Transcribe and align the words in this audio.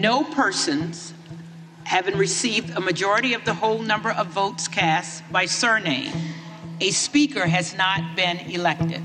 no 0.00 0.22
persons 0.22 1.12
having 1.84 2.16
received 2.16 2.76
a 2.76 2.80
majority 2.80 3.34
of 3.34 3.44
the 3.44 3.54
whole 3.54 3.82
number 3.82 4.10
of 4.10 4.28
votes 4.28 4.68
cast 4.68 5.22
by 5.32 5.46
surname, 5.46 6.12
a 6.80 6.90
speaker 6.90 7.46
has 7.46 7.74
not 7.76 8.00
been 8.14 8.38
elected. 8.50 9.02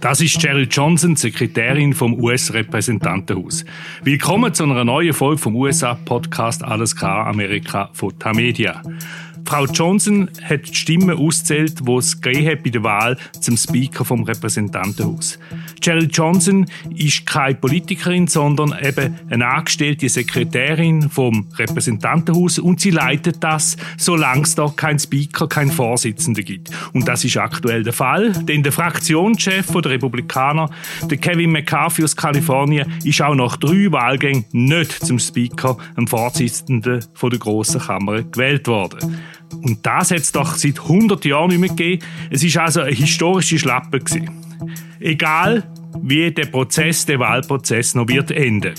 Das 0.00 0.20
ist 0.20 0.40
Cheryl 0.40 0.66
Johnson, 0.68 1.14
Sekretärin 1.14 1.94
vom 1.94 2.14
US-Repräsentantenhaus. 2.20 3.64
Willkommen 4.02 4.52
zu 4.52 4.64
einer 4.64 4.84
neuen 4.84 5.12
Folge 5.12 5.38
vom 5.38 5.54
USA-Podcast 5.54 6.64
Alles 6.64 6.96
klar 6.96 7.26
Amerika 7.26 7.88
von 7.92 8.18
Tamedia. 8.18 8.82
Frau 9.44 9.66
Johnson 9.66 10.30
hat 10.42 10.68
die 10.68 10.74
Stimmen 10.74 11.16
ausgezählt, 11.16 11.80
die 11.86 11.92
es 11.92 12.20
bei 12.20 12.56
der 12.56 12.82
Wahl 12.82 13.16
zum 13.40 13.56
Speaker 13.56 14.04
vom 14.04 14.22
Repräsentantenhaus. 14.22 15.38
Cheryl 15.80 16.08
Johnson 16.10 16.66
ist 16.94 17.26
keine 17.26 17.54
Politikerin, 17.54 18.26
sondern 18.26 18.74
eben 18.82 19.18
eine 19.30 19.46
angestellte 19.46 20.08
Sekretärin 20.08 21.08
vom 21.10 21.46
Repräsentantenhaus 21.56 22.58
und 22.58 22.80
sie 22.80 22.90
leitet 22.90 23.42
das, 23.42 23.76
solange 23.96 24.42
es 24.42 24.54
da 24.54 24.72
keinen 24.74 24.98
Speaker, 24.98 25.48
keinen 25.48 25.70
Vorsitzenden 25.70 26.44
gibt. 26.44 26.70
Und 26.92 27.08
das 27.08 27.24
ist 27.24 27.36
aktuell 27.36 27.82
der 27.82 27.92
Fall, 27.92 28.32
denn 28.32 28.62
der 28.62 28.72
Fraktionschef 28.72 29.66
der 29.70 29.90
Republikaner, 29.92 30.70
der 31.04 31.18
Kevin 31.18 31.52
McCarthy 31.52 32.04
aus 32.04 32.16
Kalifornien, 32.16 32.92
ist 33.04 33.22
auch 33.22 33.34
nach 33.34 33.56
drei 33.56 33.90
Wahlgängen 33.90 34.44
nicht 34.52 34.92
zum 35.04 35.18
Speaker, 35.18 35.76
dem 35.96 36.06
Vorsitzenden 36.06 37.00
der 37.22 37.38
grossen 37.38 37.80
Kammer, 37.80 38.22
gewählt 38.22 38.66
worden. 38.68 39.20
Und 39.62 39.84
das 39.84 40.10
hat 40.10 40.18
es 40.18 40.32
doch 40.32 40.54
seit 40.54 40.80
100 40.80 41.24
Jahren 41.24 41.50
nicht 41.50 41.60
mehr 41.60 41.68
gegeben. 41.70 42.04
Es 42.30 42.42
ist 42.42 42.56
also 42.56 42.80
eine 42.80 42.94
historische 42.94 43.58
Schlappe 43.58 43.98
gewesen. 43.98 44.30
Egal, 45.00 45.64
wie 46.02 46.30
der 46.30 46.44
Prozess, 46.46 47.06
der 47.06 47.18
Wahlprozess 47.18 47.94
noch 47.94 48.06
wird 48.06 48.30
enden. 48.30 48.74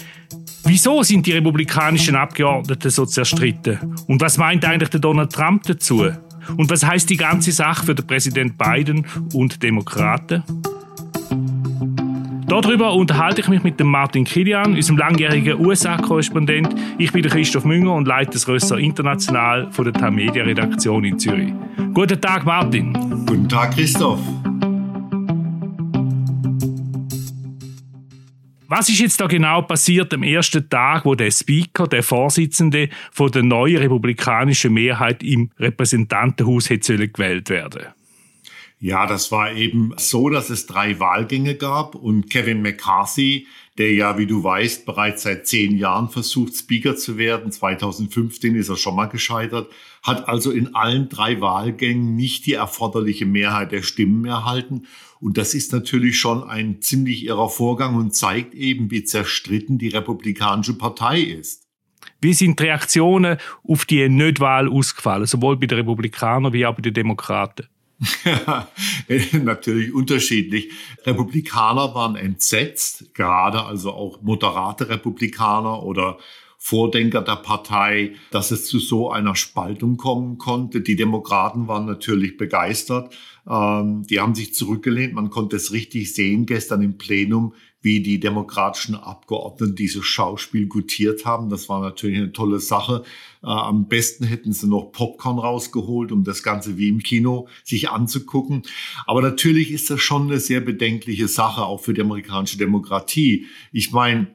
Wieso 0.64 1.02
sind 1.02 1.26
die 1.26 1.32
republikanischen 1.32 2.16
Abgeordneten 2.16 2.92
so 2.92 3.06
zerstritten? 3.06 3.96
Und 4.08 4.22
was 4.22 4.38
meint 4.38 4.64
eigentlich 4.64 4.90
der 4.90 5.00
Donald 5.00 5.32
Trump 5.32 5.64
dazu? 5.64 6.06
Und 6.58 6.70
was 6.70 6.86
heißt 6.86 7.10
die 7.10 7.18
ganze 7.18 7.52
Sache 7.52 7.88
für 7.88 7.96
den 7.96 8.06
Präsident 8.06 8.56
Biden 8.56 9.06
und 9.34 9.64
Demokraten? 9.64 10.44
Darüber 12.48 12.94
unterhalte 12.94 13.42
ich 13.42 13.48
mich 13.48 13.64
mit 13.64 13.80
dem 13.80 13.88
Martin 13.88 14.24
Kilian, 14.24 14.76
unserem 14.76 14.98
langjährigen 14.98 15.66
USA-Korrespondent. 15.66 16.76
Ich 17.00 17.12
bin 17.14 17.24
Christoph 17.24 17.66
Münger 17.66 17.94
und 17.94 18.08
leite 18.08 18.32
das 18.34 18.48
Rösser 18.48 18.78
International 18.78 19.72
von 19.72 19.86
der 19.86 19.94
Tamedia-Redaktion 19.94 21.04
in 21.04 21.18
Zürich. 21.18 21.54
Guten 21.94 22.22
Tag, 22.22 22.46
Martin. 22.46 22.94
Guten 23.26 23.50
Tag, 23.50 23.74
Christoph. 23.74 24.20
Was 28.74 28.88
ist 28.88 29.00
jetzt 29.00 29.20
da 29.20 29.28
genau 29.28 29.64
passiert 29.64 30.14
am 30.14 30.24
ersten 30.24 30.70
Tag, 30.70 31.04
wo 31.04 31.14
der 31.14 31.30
Speaker, 31.30 31.90
der 31.90 32.04
Vorsitzende 32.04 32.88
von 33.12 33.30
der 33.30 33.44
neuen 33.44 33.76
republikanischen 33.76 34.74
Mehrheit 34.74 35.22
im 35.24 35.52
Repräsentantenhaus 35.60 36.70
hätte 36.70 37.10
gewählt 37.10 37.50
werden? 37.50 37.88
Ja, 38.80 39.08
das 39.08 39.30
war 39.30 39.52
eben 39.52 39.92
so, 39.98 40.30
dass 40.30 40.50
es 40.50 40.68
drei 40.68 41.02
Wahlgänge 41.02 41.56
gab 41.56 41.96
und 41.96 42.30
Kevin 42.30 42.62
McCarthy, 42.62 43.46
der 43.82 43.96
ja, 43.96 44.20
wie 44.20 44.28
du 44.28 44.44
weißt, 44.44 44.86
bereits 44.86 45.24
seit 45.24 45.48
zehn 45.48 45.76
Jahren 45.76 46.08
versucht, 46.08 46.54
Speaker 46.54 46.96
zu 46.96 47.18
werden, 47.18 47.52
2015 47.52 48.54
ist 48.54 48.70
er 48.70 48.78
schon 48.78 48.96
mal 48.96 49.08
gescheitert, 49.08 49.72
hat 50.04 50.30
also 50.30 50.52
in 50.52 50.76
allen 50.76 51.10
drei 51.10 51.42
Wahlgängen 51.42 52.16
nicht 52.16 52.46
die 52.46 52.54
erforderliche 52.54 53.26
Mehrheit 53.26 53.72
der 53.72 53.82
Stimmen 53.82 54.26
erhalten. 54.26 54.86
Und 55.20 55.40
das 55.40 55.56
ist 55.56 55.74
natürlich 55.74 56.20
schon 56.20 56.44
ein 56.44 56.80
ziemlich 56.84 57.26
irrer 57.26 57.50
Vorgang 57.50 57.96
und 57.96 58.14
zeigt 58.14 58.54
eben, 58.54 58.92
wie 58.92 59.04
zerstritten 59.04 59.80
die 59.80 59.90
Republikanische 59.90 60.78
Partei 60.78 61.22
ist. 61.22 61.68
Wie 62.22 62.36
sind 62.36 62.60
die 62.60 62.66
Reaktionen 62.66 63.38
auf 63.68 63.86
die 63.86 64.08
Nichtwahl 64.10 64.70
ausgefallen, 64.70 65.26
sowohl 65.26 65.58
bei 65.58 65.66
den 65.66 65.80
Republikanern 65.80 66.54
wie 66.54 66.68
auch 66.68 66.76
bei 66.76 66.84
den 66.84 66.94
Demokraten? 66.94 67.66
natürlich 69.34 69.94
unterschiedlich. 69.94 70.72
Republikaner 71.06 71.94
waren 71.94 72.16
entsetzt, 72.16 73.14
gerade 73.14 73.64
also 73.64 73.94
auch 73.94 74.22
moderate 74.22 74.90
Republikaner 74.90 75.84
oder 75.84 76.18
Vordenker 76.64 77.24
der 77.24 77.38
Partei, 77.38 78.14
dass 78.30 78.52
es 78.52 78.68
zu 78.68 78.78
so 78.78 79.10
einer 79.10 79.36
Spaltung 79.36 79.98
kommen 79.98 80.38
konnte. 80.38 80.82
Die 80.82 80.96
Demokraten 80.96 81.68
waren 81.68 81.88
natürlich 81.88 82.38
begeistert. 82.38 83.16
Ähm, 83.50 84.06
die 84.08 84.20
haben 84.20 84.36
sich 84.36 84.54
zurückgelehnt. 84.54 85.16
Man 85.16 85.32
konnte 85.32 85.56
es 85.56 85.72
richtig 85.72 86.14
sehen 86.14 86.46
gestern 86.46 86.84
im 86.84 87.00
Plenum, 87.00 87.56
wie 87.82 88.04
die 88.04 88.20
demokratischen 88.20 88.94
Abgeordneten 88.94 89.76
dieses 89.76 90.06
Schauspiel 90.06 90.68
gutiert 90.68 91.26
haben. 91.26 91.50
Das 91.50 91.68
war 91.68 91.82
natürlich 91.82 92.18
eine 92.18 92.32
tolle 92.32 92.60
Sache. 92.60 93.02
Äh, 93.42 93.48
am 93.48 93.88
besten 93.88 94.24
hätten 94.24 94.54
sie 94.54 94.68
noch 94.68 94.92
Popcorn 94.92 95.40
rausgeholt, 95.40 96.12
um 96.12 96.24
das 96.24 96.44
Ganze 96.44 96.78
wie 96.78 96.90
im 96.90 97.00
Kino 97.00 97.48
sich 97.64 97.90
anzugucken. 97.90 98.62
Aber 99.08 99.24
natürlich 99.24 99.72
ist 99.72 99.90
das 99.90 100.00
schon 100.00 100.28
eine 100.28 100.40
sehr 100.40 100.62
bedenkliche 100.62 101.28
Sache, 101.28 101.64
auch 101.64 101.82
für 101.82 101.96
die 101.96 102.02
amerikanische 102.02 102.60
Demokratie. 102.60 103.48
Ich 103.72 103.92
meine, 103.92 104.28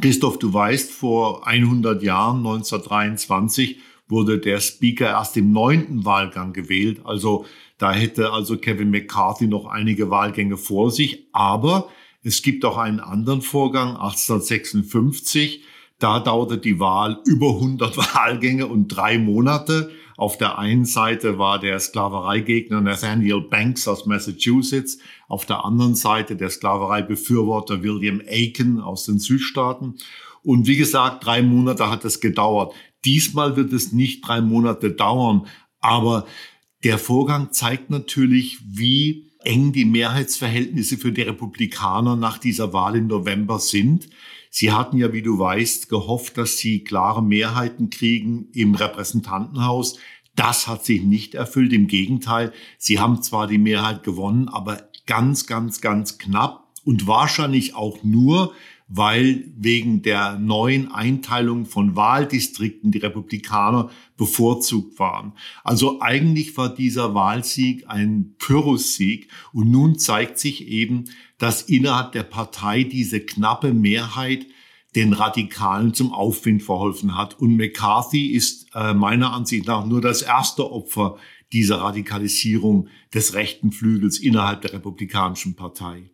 Christoph, 0.00 0.38
du 0.38 0.52
weißt, 0.52 0.90
vor 0.90 1.46
100 1.46 2.02
Jahren, 2.02 2.38
1923, 2.38 3.80
wurde 4.08 4.38
der 4.38 4.60
Speaker 4.60 5.06
erst 5.06 5.36
im 5.36 5.52
neunten 5.52 6.04
Wahlgang 6.04 6.52
gewählt. 6.52 7.00
Also 7.04 7.44
da 7.78 7.92
hätte 7.92 8.32
also 8.32 8.56
Kevin 8.56 8.90
McCarthy 8.90 9.46
noch 9.46 9.66
einige 9.66 10.10
Wahlgänge 10.10 10.56
vor 10.56 10.90
sich. 10.90 11.26
Aber 11.32 11.90
es 12.22 12.42
gibt 12.42 12.64
auch 12.64 12.78
einen 12.78 13.00
anderen 13.00 13.42
Vorgang, 13.42 13.90
1856. 13.96 15.62
Da 15.98 16.20
dauerte 16.20 16.58
die 16.58 16.80
Wahl 16.80 17.20
über 17.26 17.50
100 17.50 17.96
Wahlgänge 18.14 18.66
und 18.66 18.88
drei 18.88 19.18
Monate. 19.18 19.90
Auf 20.16 20.38
der 20.38 20.58
einen 20.58 20.84
Seite 20.84 21.38
war 21.38 21.58
der 21.58 21.78
Sklavereigegner 21.80 22.80
Nathaniel 22.80 23.40
Banks 23.40 23.88
aus 23.88 24.06
Massachusetts, 24.06 24.98
auf 25.28 25.44
der 25.44 25.64
anderen 25.64 25.96
Seite 25.96 26.36
der 26.36 26.50
Sklavereibefürworter 26.50 27.82
William 27.82 28.22
Aiken 28.26 28.80
aus 28.80 29.06
den 29.06 29.18
Südstaaten. 29.18 29.96
Und 30.42 30.66
wie 30.66 30.76
gesagt, 30.76 31.24
drei 31.24 31.42
Monate 31.42 31.90
hat 31.90 32.04
es 32.04 32.20
gedauert. 32.20 32.74
Diesmal 33.04 33.56
wird 33.56 33.72
es 33.72 33.92
nicht 33.92 34.26
drei 34.26 34.40
Monate 34.40 34.92
dauern, 34.92 35.46
aber 35.80 36.26
der 36.84 36.98
Vorgang 36.98 37.52
zeigt 37.52 37.90
natürlich, 37.90 38.58
wie 38.64 39.30
eng 39.40 39.72
die 39.72 39.84
Mehrheitsverhältnisse 39.84 40.96
für 40.96 41.12
die 41.12 41.22
Republikaner 41.22 42.16
nach 42.16 42.38
dieser 42.38 42.72
Wahl 42.72 42.96
im 42.96 43.06
November 43.06 43.58
sind. 43.58 44.08
Sie 44.56 44.70
hatten 44.70 44.98
ja, 44.98 45.12
wie 45.12 45.22
du 45.22 45.36
weißt, 45.36 45.88
gehofft, 45.88 46.38
dass 46.38 46.58
sie 46.58 46.84
klare 46.84 47.24
Mehrheiten 47.24 47.90
kriegen 47.90 48.50
im 48.52 48.76
Repräsentantenhaus. 48.76 49.98
Das 50.36 50.68
hat 50.68 50.84
sich 50.84 51.02
nicht 51.02 51.34
erfüllt. 51.34 51.72
Im 51.72 51.88
Gegenteil, 51.88 52.52
sie 52.78 53.00
haben 53.00 53.20
zwar 53.20 53.48
die 53.48 53.58
Mehrheit 53.58 54.04
gewonnen, 54.04 54.48
aber 54.48 54.88
ganz, 55.06 55.48
ganz, 55.48 55.80
ganz 55.80 56.18
knapp 56.18 56.68
und 56.84 57.08
wahrscheinlich 57.08 57.74
auch 57.74 58.04
nur, 58.04 58.54
weil 58.96 59.44
wegen 59.56 60.02
der 60.02 60.38
neuen 60.38 60.92
Einteilung 60.92 61.66
von 61.66 61.96
Wahldistrikten 61.96 62.92
die 62.92 62.98
Republikaner 62.98 63.90
bevorzugt 64.16 65.00
waren. 65.00 65.32
Also 65.64 66.00
eigentlich 66.00 66.56
war 66.56 66.72
dieser 66.72 67.12
Wahlsieg 67.12 67.88
ein 67.88 68.36
Pyrrhussieg 68.38 69.28
und 69.52 69.68
nun 69.68 69.98
zeigt 69.98 70.38
sich 70.38 70.68
eben, 70.68 71.04
dass 71.38 71.62
innerhalb 71.62 72.12
der 72.12 72.22
Partei 72.22 72.84
diese 72.84 73.18
knappe 73.18 73.74
Mehrheit 73.74 74.46
den 74.94 75.12
Radikalen 75.12 75.92
zum 75.92 76.12
Aufwind 76.12 76.62
verholfen 76.62 77.16
hat. 77.16 77.40
Und 77.40 77.56
McCarthy 77.56 78.28
ist 78.28 78.68
äh, 78.74 78.94
meiner 78.94 79.32
Ansicht 79.32 79.66
nach 79.66 79.84
nur 79.84 80.00
das 80.02 80.22
erste 80.22 80.70
Opfer 80.70 81.16
dieser 81.52 81.80
Radikalisierung 81.80 82.86
des 83.12 83.34
rechten 83.34 83.72
Flügels 83.72 84.20
innerhalb 84.20 84.62
der 84.62 84.72
Republikanischen 84.72 85.56
Partei. 85.56 86.13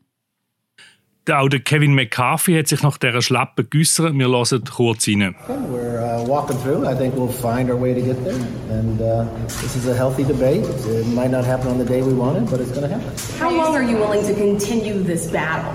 Auch 1.29 1.49
der 1.49 1.61
Kevin 1.61 1.95
McCarthy 1.95 2.55
hat 2.55 2.69
sich 2.69 2.83
nach 2.83 2.97
dieser 2.97 3.21
Schlappe 3.21 3.65
geäußert. 3.65 4.15
Wir 4.15 4.27
hören 4.27 4.65
kurz 4.65 5.07
rein. 5.07 5.35
We're 5.49 6.01
uh, 6.01 6.27
walking 6.27 6.57
through. 6.59 6.87
I 6.87 6.95
think 6.95 7.15
we'll 7.15 7.29
find 7.29 7.71
our 7.71 7.77
way 7.77 7.95
to 7.95 8.01
get 8.01 8.25
there. 8.25 8.41
And 8.71 9.01
uh, 9.01 9.27
this 9.47 9.77
is 9.77 9.87
a 9.87 9.95
healthy 9.95 10.25
debate. 10.25 10.65
It 10.65 11.07
might 11.09 11.31
not 11.31 11.45
happen 11.45 11.69
on 11.69 11.79
the 11.79 11.85
day 11.85 12.03
we 12.03 12.15
want 12.15 12.39
it, 12.39 12.51
but 12.51 12.61
it's 12.61 12.73
going 12.73 12.89
to 12.89 12.89
happen. 12.89 13.13
How 13.39 13.51
long 13.51 13.77
are 13.77 13.83
you 13.83 13.97
willing 13.97 14.25
to 14.27 14.35
continue 14.35 15.03
this 15.03 15.31
battle? 15.31 15.73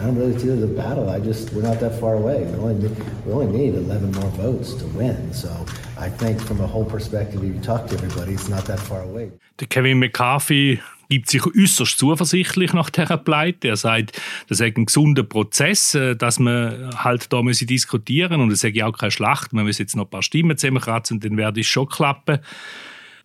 I 0.00 0.04
don't 0.04 0.16
really 0.16 0.38
see 0.38 0.48
it 0.48 0.56
as 0.56 0.62
a 0.62 0.66
battle. 0.66 1.10
I 1.10 1.20
just, 1.20 1.52
we're 1.52 1.62
not 1.62 1.78
that 1.80 2.00
far 2.00 2.14
away. 2.14 2.44
We 2.44 2.58
only, 2.58 2.88
we 3.26 3.32
only 3.32 3.46
need 3.46 3.74
11 3.74 4.12
more 4.12 4.30
votes 4.30 4.72
to 4.74 4.86
win. 4.96 5.34
So 5.34 5.50
I 5.98 6.08
think 6.08 6.40
from 6.40 6.60
a 6.62 6.66
whole 6.66 6.86
perspective, 6.86 7.44
if 7.44 7.54
you 7.54 7.60
talk 7.60 7.86
to 7.88 7.94
everybody, 7.94 8.32
it's 8.32 8.48
not 8.48 8.64
that 8.64 8.80
far 8.80 9.02
away. 9.02 9.32
Der 9.58 9.66
Kevin 9.66 9.98
McCarthy 9.98 10.80
gibt 11.10 11.28
sich 11.28 11.44
äußerst 11.44 11.98
zuversichtlich 11.98 12.72
nach 12.72 12.88
dieser 12.88 13.18
Pleite. 13.18 13.68
Er 13.68 13.76
sagt, 13.76 14.18
das 14.48 14.58
sei 14.58 14.72
ein 14.74 14.86
gesunder 14.86 15.24
Prozess, 15.24 15.94
äh, 15.94 16.16
dass 16.16 16.38
man 16.38 16.90
halt 16.96 17.30
da 17.32 17.42
müsse 17.42 17.66
diskutieren 17.66 18.40
und 18.40 18.50
es 18.50 18.60
sei 18.60 18.72
auch 18.82 18.96
keine 18.96 19.10
Schlacht. 19.10 19.52
Man 19.52 19.66
muss 19.66 19.78
jetzt 19.78 19.96
noch 19.96 20.06
ein 20.06 20.10
paar 20.10 20.22
Stimmen 20.22 20.56
zusammenkratzen 20.56 21.20
dann 21.20 21.36
werde 21.36 21.60
es 21.60 21.66
schon 21.66 21.88
klappen. 21.88 22.38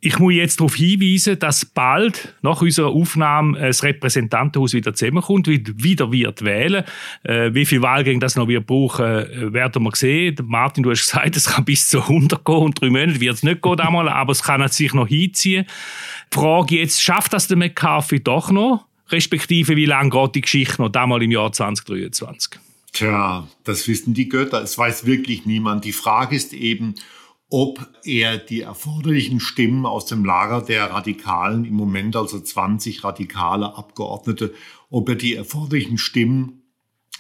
Ich 0.02 0.20
muss 0.20 0.34
jetzt 0.34 0.60
darauf 0.60 0.76
hinweisen, 0.76 1.40
dass 1.40 1.66
bald 1.66 2.36
nach 2.42 2.62
unserer 2.62 2.90
Aufnahme 2.90 3.60
das 3.60 3.82
Repräsentantenhaus 3.82 4.74
wieder 4.74 4.94
zusammenkommt, 4.94 5.48
wieder 5.48 6.12
wird 6.12 6.44
wählen. 6.44 6.84
Äh, 7.24 7.54
wie 7.54 7.66
viele 7.66 7.82
Wahlgänge 7.82 8.20
das 8.20 8.36
noch 8.36 8.48
wird 8.48 8.68
brauchen, 8.68 9.06
äh, 9.06 9.54
werden 9.54 9.82
wir 9.82 9.96
sehen. 9.96 10.36
Martin, 10.44 10.84
du 10.84 10.92
hast 10.92 11.06
gesagt, 11.06 11.36
es 11.36 11.48
kann 11.48 11.66
bis 11.66 11.90
zu 11.90 12.02
100 12.02 12.44
gehen 12.46 12.56
und 12.56 12.80
drei 12.80 12.90
Monate 12.90 13.20
wird 13.20 13.36
es 13.36 13.44
nicht 13.44 13.62
gehen 13.62 13.80
aber 13.80 14.32
es 14.32 14.44
kann 14.44 14.68
sich 14.68 14.94
noch 14.94 15.08
hinziehen. 15.08 15.66
Frage 16.32 16.78
jetzt, 16.78 17.02
schafft 17.02 17.34
das 17.34 17.48
der 17.48 17.58
McCarthy 17.58 18.22
doch 18.22 18.52
noch? 18.52 18.86
Respektive, 19.10 19.76
wie 19.76 19.86
lange 19.86 20.10
geht 20.10 20.36
die 20.36 20.42
Geschichte 20.42 20.82
noch 20.82 20.90
damals 20.90 21.24
im 21.24 21.32
Jahr 21.32 21.52
2023? 21.52 22.60
Tja, 22.92 23.48
das 23.64 23.88
wissen 23.88 24.14
die 24.14 24.30
Götter. 24.30 24.62
Es 24.62 24.78
weiß 24.78 25.06
wirklich 25.06 25.46
niemand. 25.46 25.86
Die 25.86 25.92
Frage 25.92 26.36
ist 26.36 26.54
eben, 26.54 26.96
ob 27.50 27.88
er 28.04 28.38
die 28.38 28.62
erforderlichen 28.62 29.40
Stimmen 29.40 29.86
aus 29.86 30.08
dem 30.08 30.26
Lager 30.26 30.62
der 30.62 30.90
Radikalen, 30.92 31.66
im 31.66 31.76
Moment 31.76 32.16
also 32.16 32.40
20 32.40 33.04
radikale 33.04 33.76
Abgeordnete, 33.76 34.54
ob 34.90 35.10
er 35.10 35.16
die 35.16 35.36
erforderlichen 35.36 35.98
Stimmen 35.98 36.64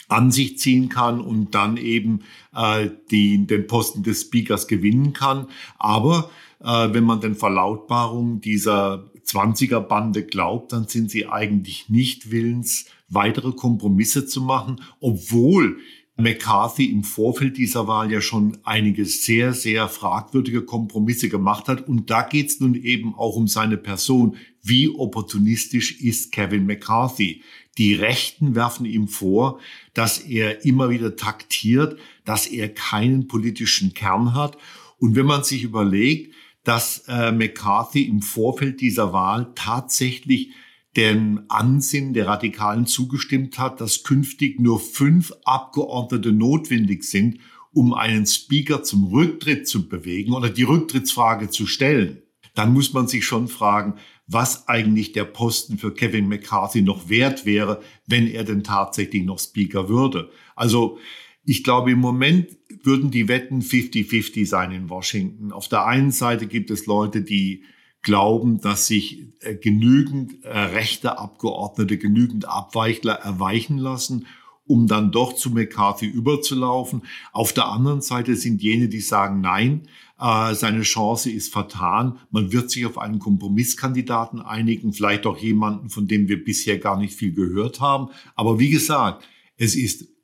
an 0.07 0.31
sich 0.31 0.60
ziehen 0.60 0.90
kann 0.90 1.19
und 1.19 1.56
dann 1.56 1.78
eben 1.78 2.22
äh, 2.56 2.90
die, 3.12 3.46
den 3.46 3.68
Posten 3.68 4.04
des 4.04 4.22
Speakers 4.22 4.68
gewinnen 4.68 5.13
kann. 5.13 5.48
Aber 5.78 6.30
äh, 6.66 6.94
wenn 6.94 7.04
man 7.04 7.22
den 7.22 7.36
Verlautbarungen 7.36 8.42
dieser 8.42 9.12
20er-Bande 9.26 10.26
glaubt, 10.26 10.74
dann 10.74 10.88
sind 10.88 11.12
sie 11.12 11.28
eigentlich 11.28 11.90
nicht 11.90 12.32
willens, 12.32 12.86
weitere 13.08 13.52
Kompromisse 13.52 14.26
zu 14.26 14.42
machen, 14.42 14.82
obwohl 15.00 15.78
McCarthy 16.18 16.86
im 16.86 17.04
Vorfeld 17.04 17.58
dieser 17.58 17.88
Wahl 17.88 18.12
ja 18.12 18.22
schon 18.22 18.58
einige 18.64 19.06
sehr, 19.06 19.54
sehr 19.54 19.90
fragwürdige 19.90 20.64
Kompromisse 20.64 21.28
gemacht 21.30 21.68
hat. 21.68 21.88
Und 21.88 22.10
da 22.10 22.22
geht 22.22 22.48
es 22.48 22.60
nun 22.60 22.74
eben 22.74 23.14
auch 23.16 23.36
um 23.36 23.48
seine 23.48 23.78
Person. 23.78 24.38
Wie 24.64 24.90
opportunistisch 24.90 26.00
ist 26.00 26.32
Kevin 26.32 26.66
McCarthy? 26.66 27.44
Die 27.78 27.94
Rechten 27.94 28.56
werfen 28.56 28.86
ihm 28.86 29.10
vor, 29.10 29.60
dass 29.94 30.20
er 30.20 30.64
immer 30.64 30.90
wieder 30.90 31.18
taktiert, 31.18 32.00
dass 32.24 32.48
er 32.48 32.70
keinen 32.70 33.28
politischen 33.28 33.94
Kern 33.94 34.34
hat. 34.34 34.58
Und 34.98 35.16
wenn 35.18 35.26
man 35.26 35.44
sich 35.44 35.64
überlegt, 35.64 36.34
dass 36.66 37.06
äh, 37.08 37.32
McCarthy 37.32 38.04
im 38.04 38.22
Vorfeld 38.22 38.82
dieser 38.82 39.14
Wahl 39.14 39.54
tatsächlich 39.56 40.52
dem 40.98 41.44
Ansinnen 41.48 42.14
der 42.14 42.28
Radikalen 42.28 42.86
zugestimmt 42.86 43.60
hat, 43.60 43.80
dass 43.80 44.04
künftig 44.04 44.60
nur 44.60 44.80
fünf 44.80 45.34
Abgeordnete 45.46 46.32
notwendig 46.32 47.04
sind, 47.04 47.40
um 47.72 47.94
einen 47.94 48.26
Speaker 48.26 48.84
zum 48.84 49.06
Rücktritt 49.08 49.68
zu 49.68 49.88
bewegen 49.88 50.34
oder 50.34 50.50
die 50.50 50.64
Rücktrittsfrage 50.64 51.50
zu 51.50 51.68
stellen, 51.68 52.22
dann 52.56 52.74
muss 52.74 52.94
man 52.94 53.08
sich 53.08 53.26
schon 53.26 53.48
fragen, 53.48 53.96
was 54.28 54.68
eigentlich 54.68 55.12
der 55.12 55.26
Posten 55.26 55.78
für 55.78 55.94
Kevin 55.94 56.28
McCarthy 56.28 56.82
noch 56.82 57.10
wert 57.10 57.46
wäre, 57.46 57.82
wenn 58.08 58.28
er 58.28 58.44
denn 58.44 58.64
tatsächlich 58.64 59.24
noch 59.24 59.40
Speaker 59.40 59.88
würde. 59.88 60.32
Also 60.56 60.98
ich 61.44 61.64
glaube, 61.64 61.92
im 61.92 62.00
Moment 62.00 62.58
würden 62.86 63.12
die 63.12 63.28
Wetten 63.28 63.62
50-50 63.62 64.46
sein 64.46 64.72
in 64.72 64.90
Washington. 64.90 65.52
Auf 65.52 65.68
der 65.68 65.86
einen 65.86 66.12
Seite 66.12 66.48
gibt 66.48 66.72
es 66.72 66.86
Leute, 66.86 67.22
die 67.22 67.64
glauben, 68.02 68.62
dass 68.62 68.88
sich 68.88 69.24
äh, 69.42 69.56
genügend 69.56 70.44
äh, 70.44 70.58
rechte 70.58 71.18
Abgeordnete, 71.18 71.98
genügend 71.98 72.48
Abweichler 72.48 73.14
erweichen 73.14 73.78
lassen, 73.78 74.28
um 74.68 74.88
dann 74.88 75.12
doch 75.12 75.34
zu 75.34 75.50
McCarthy 75.50 76.06
überzulaufen. 76.06 77.02
Auf 77.34 77.52
der 77.52 77.68
anderen 77.68 78.02
Seite 78.02 78.36
sind 78.36 78.62
jene, 78.62 78.90
die 78.90 79.02
sagen, 79.02 79.42
nein, 79.42 79.88
äh, 80.20 80.54
seine 80.54 80.84
Chance 80.84 81.31
ist 81.31 81.52
vertan. 81.52 82.20
Man 82.30 82.54
wird 82.54 82.70
sich 82.70 82.86
auf 82.86 82.98
einen 82.98 83.20
Kompromisskandidaten 83.20 84.40
einigen, 84.40 84.94
vielleicht 84.94 85.26
auch 85.26 85.38
jemanden, 85.38 85.90
von 85.90 86.08
dem 86.08 86.28
wir 86.28 86.44
bisher 86.44 86.78
gar 86.78 86.98
nicht 86.98 87.16
viel 87.16 87.34
gehört 87.34 87.81
haben. 87.81 88.10
Aber 88.36 88.60
wie 88.60 88.70
gesagt, 88.70 89.28
es 89.58 89.76
ist 89.76 90.15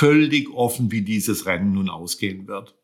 völlig 0.00 0.48
offen, 0.54 0.90
wie 0.90 1.02
dieses 1.02 1.44
Rennen 1.44 1.74
nun 1.74 1.90
ausgehen 1.90 2.48
wird. 2.48 2.74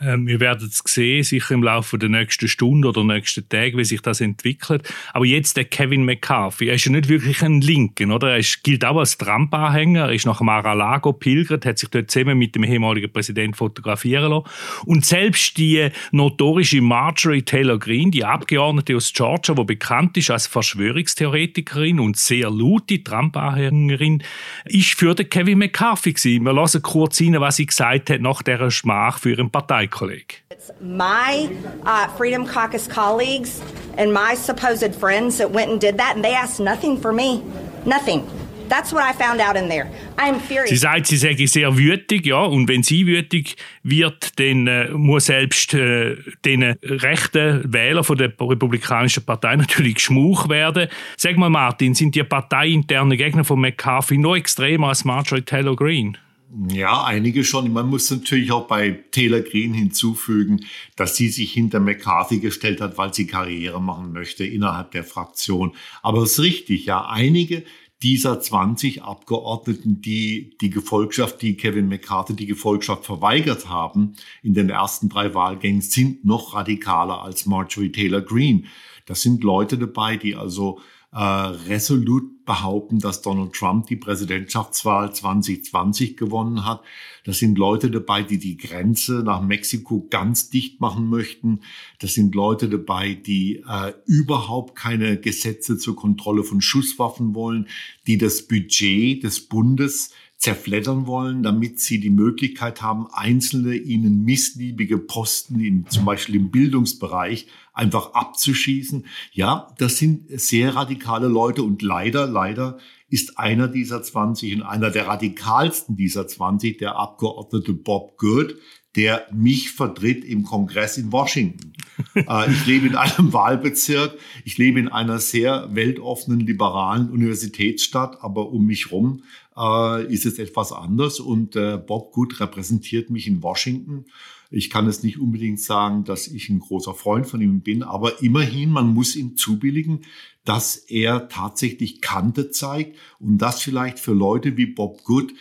Ähm, 0.00 0.26
wir 0.26 0.40
werden 0.40 0.68
es 0.68 0.82
sehen, 0.84 1.22
sicher 1.22 1.54
im 1.54 1.62
Laufe 1.62 1.98
der 1.98 2.08
nächsten 2.08 2.48
Stunde 2.48 2.88
oder 2.88 3.04
nächsten 3.04 3.48
Tage, 3.48 3.76
wie 3.78 3.84
sich 3.84 4.00
das 4.00 4.20
entwickelt. 4.20 4.92
Aber 5.12 5.24
jetzt 5.24 5.56
der 5.56 5.64
Kevin 5.64 6.04
McCarthy, 6.04 6.68
er 6.68 6.74
ist 6.74 6.84
ja 6.84 6.92
nicht 6.92 7.08
wirklich 7.08 7.42
ein 7.42 7.60
Linken, 7.60 8.10
oder? 8.10 8.32
Er 8.32 8.38
ist, 8.38 8.64
gilt 8.64 8.84
auch 8.84 8.98
als 8.98 9.16
Trump-Anhänger, 9.18 10.06
er 10.06 10.12
ist 10.12 10.26
nach 10.26 10.40
Mar-a-Lago 10.40 11.12
pilgert, 11.12 11.64
hat 11.64 11.78
sich 11.78 11.88
dort 11.90 12.10
zusammen 12.10 12.38
mit 12.38 12.54
dem 12.56 12.64
ehemaligen 12.64 13.12
Präsidenten 13.12 13.54
fotografieren 13.54 14.30
lassen. 14.30 14.46
Und 14.84 15.04
selbst 15.04 15.56
die 15.58 15.88
notorische 16.10 16.80
Marjorie 16.80 17.42
Taylor 17.42 17.78
Greene, 17.78 18.10
die 18.10 18.24
Abgeordnete 18.24 18.96
aus 18.96 19.12
Georgia, 19.12 19.54
die 19.54 19.64
bekannt 19.64 20.16
ist 20.16 20.30
als 20.30 20.48
Verschwörungstheoretikerin 20.48 22.00
und 22.00 22.16
sehr 22.16 22.50
laute 22.50 23.02
Trump-Anhängerin, 23.02 24.22
ist 24.64 24.94
für 24.94 25.14
den 25.14 25.28
Kevin 25.28 25.58
McCarthy 25.58 26.12
gewesen. 26.12 26.44
Wir 26.44 26.52
lassen 26.52 26.82
kurz 26.82 27.20
rein, 27.20 27.40
was 27.40 27.56
sie 27.56 27.66
gesagt 27.66 28.10
hat 28.10 28.20
nach 28.20 28.42
dieser 28.42 28.72
Schmach 28.72 29.18
für 29.20 29.30
ihren 29.30 29.50
Partei 29.50 29.83
colleague. 29.86 30.36
It's 30.50 30.70
my 30.80 31.54
uh, 31.84 32.08
Freedom 32.16 32.46
Caucus 32.46 32.86
colleagues 32.86 33.62
and 33.96 34.12
my 34.12 34.34
supposed 34.34 34.94
friends 34.94 35.38
that 35.38 35.50
went 35.50 35.70
and 35.70 35.80
did 35.80 35.98
that, 35.98 36.16
and 36.16 36.24
they 36.24 36.34
asked 36.34 36.60
nothing 36.60 37.00
for 37.00 37.12
me. 37.12 37.42
Nothing. 37.84 38.28
That's 38.68 38.92
what 38.92 39.02
I 39.02 39.12
found 39.12 39.40
out 39.40 39.56
in 39.56 39.68
there. 39.68 39.90
I 40.18 40.28
am 40.28 40.40
furious. 40.40 40.70
Sie 40.70 40.76
sagt, 40.76 41.06
sie 41.06 41.16
sei 41.16 41.34
sehr 41.46 41.76
wütig, 41.76 42.26
ja, 42.26 42.42
und 42.42 42.68
wenn 42.68 42.82
sie 42.82 43.06
wütig 43.06 43.56
wird, 43.82 44.38
dann 44.38 44.66
äh, 44.66 44.88
muss 44.90 45.26
selbst 45.26 45.74
äh, 45.74 46.16
den 46.44 46.62
rechten 46.82 47.72
Wähler 47.72 48.04
von 48.04 48.16
der 48.16 48.32
Republikanischen 48.40 49.24
Partei 49.24 49.56
natürlich 49.56 49.96
geschmuch 49.96 50.48
werden. 50.48 50.88
Sag 51.16 51.36
mal, 51.36 51.50
Martin, 51.50 51.94
sind 51.94 52.14
die 52.14 52.24
parteiinternen 52.24 53.18
Gegner 53.18 53.44
von 53.44 53.60
McCarthy 53.60 54.18
noch 54.18 54.36
extremer 54.36 54.88
als 54.88 55.04
Marjorie 55.04 55.42
Taylor 55.42 55.76
Greene? 55.76 56.14
Ja, 56.56 57.02
einige 57.02 57.42
schon. 57.42 57.72
Man 57.72 57.88
muss 57.88 58.10
natürlich 58.10 58.52
auch 58.52 58.68
bei 58.68 59.04
Taylor 59.10 59.40
Green 59.40 59.74
hinzufügen, 59.74 60.64
dass 60.94 61.16
sie 61.16 61.28
sich 61.28 61.52
hinter 61.52 61.80
McCarthy 61.80 62.38
gestellt 62.38 62.80
hat, 62.80 62.96
weil 62.96 63.12
sie 63.12 63.26
Karriere 63.26 63.82
machen 63.82 64.12
möchte 64.12 64.44
innerhalb 64.44 64.92
der 64.92 65.02
Fraktion. 65.02 65.74
Aber 66.02 66.22
es 66.22 66.32
ist 66.32 66.40
richtig, 66.40 66.86
ja, 66.86 67.06
einige 67.06 67.64
dieser 68.02 68.40
20 68.40 69.02
Abgeordneten, 69.02 70.00
die 70.00 70.56
die 70.60 70.70
Gefolgschaft, 70.70 71.42
die 71.42 71.56
Kevin 71.56 71.88
McCarthy 71.88 72.36
die 72.36 72.46
Gefolgschaft 72.46 73.04
verweigert 73.04 73.68
haben 73.68 74.14
in 74.42 74.54
den 74.54 74.68
ersten 74.68 75.08
drei 75.08 75.34
Wahlgängen, 75.34 75.80
sind 75.80 76.24
noch 76.24 76.54
radikaler 76.54 77.22
als 77.22 77.46
Marjorie 77.46 77.90
Taylor 77.90 78.20
Greene. 78.20 78.64
Das 79.06 79.22
sind 79.22 79.42
Leute 79.42 79.76
dabei, 79.76 80.16
die 80.16 80.36
also 80.36 80.80
äh, 81.14 81.22
resolut 81.22 82.44
behaupten, 82.44 82.98
dass 82.98 83.22
Donald 83.22 83.52
Trump 83.52 83.86
die 83.86 83.96
Präsidentschaftswahl 83.96 85.14
2020 85.14 86.16
gewonnen 86.16 86.64
hat. 86.64 86.82
Das 87.24 87.38
sind 87.38 87.56
Leute 87.56 87.90
dabei, 87.90 88.22
die 88.22 88.38
die 88.38 88.56
Grenze 88.56 89.22
nach 89.24 89.40
Mexiko 89.40 90.06
ganz 90.10 90.50
dicht 90.50 90.80
machen 90.80 91.08
möchten. 91.08 91.60
Das 92.00 92.14
sind 92.14 92.34
Leute 92.34 92.68
dabei, 92.68 93.14
die 93.14 93.62
äh, 93.66 93.92
überhaupt 94.06 94.76
keine 94.76 95.18
Gesetze 95.18 95.78
zur 95.78 95.96
Kontrolle 95.96 96.42
von 96.42 96.60
Schusswaffen 96.60 97.34
wollen, 97.34 97.68
die 98.06 98.18
das 98.18 98.46
Budget 98.46 99.22
des 99.22 99.46
Bundes 99.48 100.10
zerfleddern 100.36 101.06
wollen, 101.06 101.42
damit 101.42 101.80
sie 101.80 102.00
die 102.00 102.10
Möglichkeit 102.10 102.82
haben, 102.82 103.06
einzelne 103.12 103.76
ihnen 103.76 104.24
missliebige 104.24 104.98
Posten, 104.98 105.60
in, 105.60 105.86
zum 105.88 106.04
Beispiel 106.04 106.34
im 106.34 106.50
Bildungsbereich, 106.50 107.46
einfach 107.74 108.14
abzuschießen. 108.14 109.06
Ja, 109.32 109.74
das 109.78 109.98
sind 109.98 110.28
sehr 110.40 110.74
radikale 110.74 111.28
Leute 111.28 111.62
und 111.62 111.82
leider, 111.82 112.26
leider 112.26 112.78
ist 113.08 113.38
einer 113.38 113.68
dieser 113.68 114.02
20 114.02 114.56
und 114.56 114.62
einer 114.62 114.90
der 114.90 115.06
radikalsten 115.06 115.96
dieser 115.96 116.26
20 116.26 116.78
der 116.78 116.96
Abgeordnete 116.96 117.72
Bob 117.72 118.16
Good, 118.16 118.56
der 118.96 119.26
mich 119.32 119.72
vertritt 119.72 120.24
im 120.24 120.44
Kongress 120.44 120.98
in 120.98 121.12
Washington. 121.12 121.72
Äh, 122.16 122.50
ich 122.50 122.66
lebe 122.66 122.88
in 122.88 122.96
einem 122.96 123.32
Wahlbezirk, 123.32 124.18
ich 124.44 124.58
lebe 124.58 124.80
in 124.80 124.88
einer 124.88 125.20
sehr 125.20 125.68
weltoffenen, 125.74 126.40
liberalen 126.40 127.08
Universitätsstadt, 127.08 128.20
aber 128.20 128.50
um 128.50 128.66
mich 128.66 128.90
rum 128.90 129.22
äh, 129.56 130.04
ist 130.12 130.26
es 130.26 130.40
etwas 130.40 130.72
anders 130.72 131.20
und 131.20 131.54
äh, 131.54 131.76
Bob 131.76 132.12
Good 132.12 132.40
repräsentiert 132.40 133.10
mich 133.10 133.28
in 133.28 133.44
Washington. 133.44 134.06
Ich 134.54 134.70
kann 134.70 134.86
es 134.86 135.02
nicht 135.02 135.18
unbedingt 135.18 135.60
sagen, 135.60 136.04
dass 136.04 136.28
ich 136.28 136.48
ein 136.48 136.60
großer 136.60 136.94
Freund 136.94 137.26
von 137.26 137.40
ihm 137.40 137.60
bin, 137.60 137.82
aber 137.82 138.22
immerhin, 138.22 138.70
man 138.70 138.94
muss 138.94 139.16
ihm 139.16 139.36
zubilligen, 139.36 140.02
dass 140.44 140.76
er 140.76 141.28
tatsächlich 141.28 142.00
Kante 142.00 142.50
zeigt 142.50 142.96
und 143.18 143.38
das 143.38 143.60
vielleicht 143.60 143.98
für 143.98 144.12
Leute 144.12 144.56
wie 144.56 144.66
Bob 144.66 145.02
Good 145.02 145.34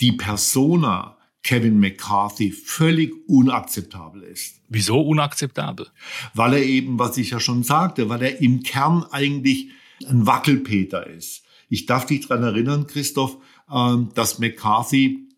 die 0.00 0.12
Persona 0.12 1.18
Kevin 1.42 1.80
McCarthy 1.80 2.52
völlig 2.52 3.12
unakzeptabel 3.26 4.22
ist. 4.22 4.60
Wieso 4.68 5.00
unakzeptabel? 5.00 5.88
Weil 6.34 6.54
er 6.54 6.62
eben, 6.62 6.98
was 6.98 7.16
ich 7.16 7.30
ja 7.30 7.40
schon 7.40 7.64
sagte, 7.64 8.08
weil 8.08 8.22
er 8.22 8.40
im 8.40 8.62
Kern 8.62 9.04
eigentlich 9.10 9.70
ein 10.06 10.26
Wackelpeter 10.26 11.08
ist. 11.08 11.42
Ich 11.68 11.86
darf 11.86 12.06
dich 12.06 12.28
daran 12.28 12.44
erinnern, 12.44 12.86
Christoph, 12.86 13.38
ähm, 13.72 14.10
dass 14.14 14.38
McCarthy 14.38 15.29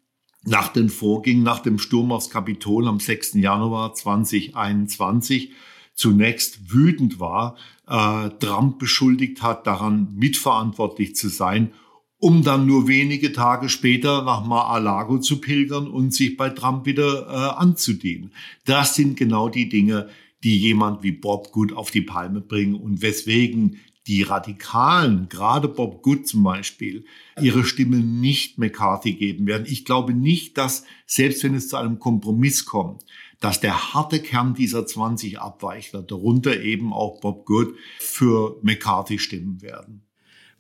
nach 0.45 0.69
den 0.69 0.89
Vorgängen, 0.89 1.43
nach 1.43 1.61
dem 1.61 1.79
Sturm 1.79 2.13
aufs 2.13 2.31
Kapitol 2.31 2.89
am 2.89 3.01
6. 3.01 3.35
Januar 3.35 3.95
2021 3.95 5.53
zunächst 5.95 6.73
wütend 6.73 7.21
war, 7.21 7.57
äh, 7.87 8.31
Trump 8.41 8.79
beschuldigt 8.79 9.43
hat, 9.43 9.67
daran 9.67 10.15
mitverantwortlich 10.15 11.15
zu 11.15 11.29
sein, 11.29 11.73
um 12.19 12.43
dann 12.43 12.67
nur 12.67 12.89
wenige 12.89 13.33
Tage 13.33 13.69
später 13.69 14.23
nach 14.23 14.45
Mar-a-Lago 14.45 15.19
zu 15.19 15.41
pilgern 15.41 15.89
und 15.89 16.15
sich 16.15 16.37
bei 16.37 16.51
Trump 16.51 16.87
wieder 16.87 17.27
äh, 17.27 17.61
anzudienen. 17.61 18.33
Das 18.65 18.95
sind 18.95 19.17
genau 19.17 19.49
die 19.49 19.69
Dinge, 19.69 20.09
die 20.45 20.59
jemand 20.59 21.03
wie 21.03 21.13
Bob 21.13 21.53
Good 21.53 21.73
auf 21.73 21.91
die 21.91 22.01
Palme 22.01 22.41
bringen 22.41 22.75
und 22.75 23.03
weswegen 23.03 23.79
die 24.07 24.23
Radikalen, 24.23 25.29
gerade 25.29 25.69
Bob 25.69 26.03
Good 26.03 26.27
zum 26.27 26.43
Beispiel, 26.43 27.05
ihre 27.41 27.65
Stimme 27.65 27.99
nicht 27.99 28.59
McCarthy 28.59 29.13
geben 29.13 29.47
werden. 29.47 29.67
Ich 29.69 29.85
glaube 29.85 30.13
nicht, 30.13 30.59
dass, 30.59 30.85
selbst 31.07 31.45
wenn 31.45 31.55
es 31.55 31.69
zu 31.69 31.77
einem 31.77 31.99
Kompromiss 31.99 32.65
kommt, 32.65 33.05
dass 33.41 33.61
der 33.61 33.95
harte 33.95 34.21
Kern 34.21 34.55
dieser 34.55 34.87
20 34.87 35.41
Abweichler, 35.41 36.03
darunter 36.03 36.61
eben 36.61 36.93
auch 36.93 37.21
Bob 37.21 37.47
Good, 37.47 37.75
für 37.99 38.59
McCarthy 38.63 39.19
stimmen 39.19 39.63
werden. 39.63 40.03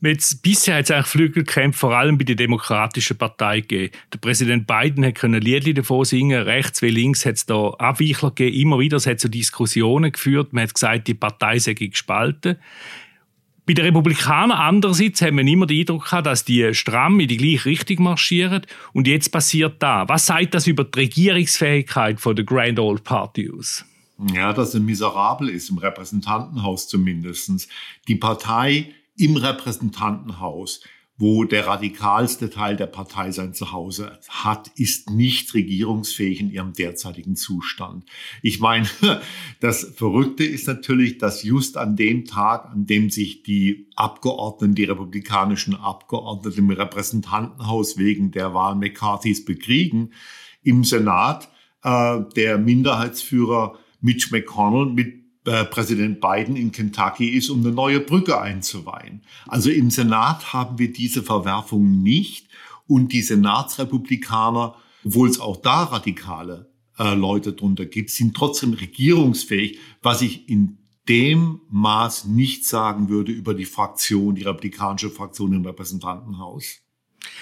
Jetzt, 0.05 0.43
bisher 0.43 0.77
hat 0.77 0.85
es 0.85 0.91
eigentlich 0.91 1.07
Flügelkämpfe 1.07 1.79
vor 1.79 1.97
allem 1.97 2.19
bei 2.19 2.25
der 2.25 2.35
Demokratischen 2.35 3.17
Partei 3.17 3.61
gegeben. 3.61 3.95
Der 4.13 4.19
Präsident 4.19 4.67
Biden 4.67 5.05
hat 5.05 5.15
können 5.15 5.41
Liedli 5.41 5.75
davon 5.75 6.05
singen, 6.05 6.43
rechts 6.43 6.83
wie 6.83 6.91
links 6.91 7.25
hat 7.25 7.37
es 7.37 7.47
da 7.47 7.69
Abweichler 7.79 8.31
gegeben. 8.31 8.57
Immer 8.57 8.79
wieder, 8.81 8.97
es 8.97 9.07
hat 9.07 9.21
so 9.21 9.29
Diskussionen 9.29 10.11
geführt. 10.11 10.53
Man 10.53 10.65
hat 10.65 10.75
gesagt, 10.75 11.07
die 11.07 11.15
Partei 11.15 11.61
sei 11.61 11.75
gespalten. 11.75 12.57
Bei 13.65 13.75
den 13.75 13.85
Republikanern 13.85 14.59
andererseits 14.59 15.23
haben 15.23 15.37
wir 15.37 15.47
immer 15.47 15.67
den 15.67 15.81
Eindruck 15.81 16.07
gehabt, 16.07 16.27
dass 16.27 16.45
die 16.45 16.75
stramm 16.75 17.21
in 17.21 17.29
die 17.29 17.37
gleiche 17.37 17.67
Richtung 17.67 18.03
marschieren. 18.03 18.67
Und 18.93 19.07
jetzt 19.07 19.31
passiert 19.31 19.81
da. 19.81 20.09
Was 20.09 20.27
sagt 20.27 20.55
das 20.55 20.67
über 20.67 20.83
die 20.83 20.99
Regierungsfähigkeit 20.99 22.21
von 22.21 22.35
der 22.35 22.45
Grand 22.45 22.81
Old 22.81 23.05
Party 23.05 23.51
aus? 23.57 23.85
Ja, 24.35 24.53
dass 24.53 24.75
er 24.75 24.81
miserabel 24.81 25.49
ist, 25.49 25.71
im 25.71 25.79
Repräsentantenhaus 25.79 26.89
zumindest. 26.89 27.69
Die 28.09 28.17
Partei 28.17 28.95
im 29.17 29.37
Repräsentantenhaus 29.37 30.83
wo 31.23 31.45
der 31.45 31.69
radikalste 31.69 32.51
Teil 32.51 32.75
der 32.75 32.89
Partei 32.89 33.31
sein 33.31 33.55
Zuhause 33.55 34.19
hat, 34.29 34.73
ist 34.75 35.09
nicht 35.09 35.55
regierungsfähig 35.55 36.41
in 36.41 36.51
ihrem 36.51 36.73
derzeitigen 36.73 37.37
Zustand. 37.37 38.05
Ich 38.43 38.59
meine, 38.59 38.89
das 39.61 39.93
Verrückte 39.95 40.43
ist 40.43 40.67
natürlich, 40.67 41.19
dass 41.19 41.45
just 41.45 41.77
an 41.77 41.95
dem 41.95 42.25
Tag, 42.25 42.65
an 42.73 42.87
dem 42.87 43.09
sich 43.09 43.45
die 43.45 43.87
Abgeordneten, 43.95 44.75
die 44.75 44.83
republikanischen 44.83 45.77
Abgeordneten 45.77 46.59
im 46.59 46.71
Repräsentantenhaus 46.71 47.99
wegen 47.99 48.33
der 48.33 48.53
Wahl 48.53 48.75
McCarthys 48.75 49.45
bekriegen, 49.45 50.11
im 50.65 50.83
Senat 50.83 51.49
äh, 51.85 52.19
der 52.35 52.59
Minderheitsführer 52.59 53.79
Mitch 54.01 54.33
McConnell 54.33 54.87
mit 54.87 55.22
äh, 55.45 55.65
Präsident 55.65 56.21
Biden 56.21 56.57
in 56.57 56.71
Kentucky 56.71 57.31
ist, 57.31 57.51
um 57.51 57.61
eine 57.61 57.73
neue 57.73 58.01
Brücke 58.01 58.41
einzuweihen. 58.41 59.23
Also 59.47 59.71
im 59.71 59.91
Senat 59.91 60.53
haben 60.53 60.79
wir 60.79 60.93
diese 60.93 61.23
Verwerfung 61.23 62.03
nicht 62.03 62.49
und 62.87 63.13
die 63.13 63.23
Senatsrepublikaner, 63.23 64.77
obwohl 65.05 65.29
es 65.29 65.41
auch 65.41 65.57
da 65.57 65.85
radikale 65.85 66.71
äh, 66.99 67.15
Leute 67.15 67.53
drunter 67.55 67.87
gibt, 67.87 68.11
sind 68.11 68.37
trotzdem 68.37 68.75
regierungsfähig, 68.75 69.79
was 70.01 70.23
ich 70.23 70.49
in 70.49 70.79
dem 71.09 71.61
Maß 71.71 72.27
nicht 72.27 72.67
sagen 72.67 73.09
würde 73.09 73.33
über 73.33 73.55
die 73.55 73.65
Fraktion, 73.65 74.35
die 74.35 74.43
republikanische 74.43 75.11
Fraktion 75.11 75.53
im 75.53 75.67
Repräsentantenhaus. 75.67 76.79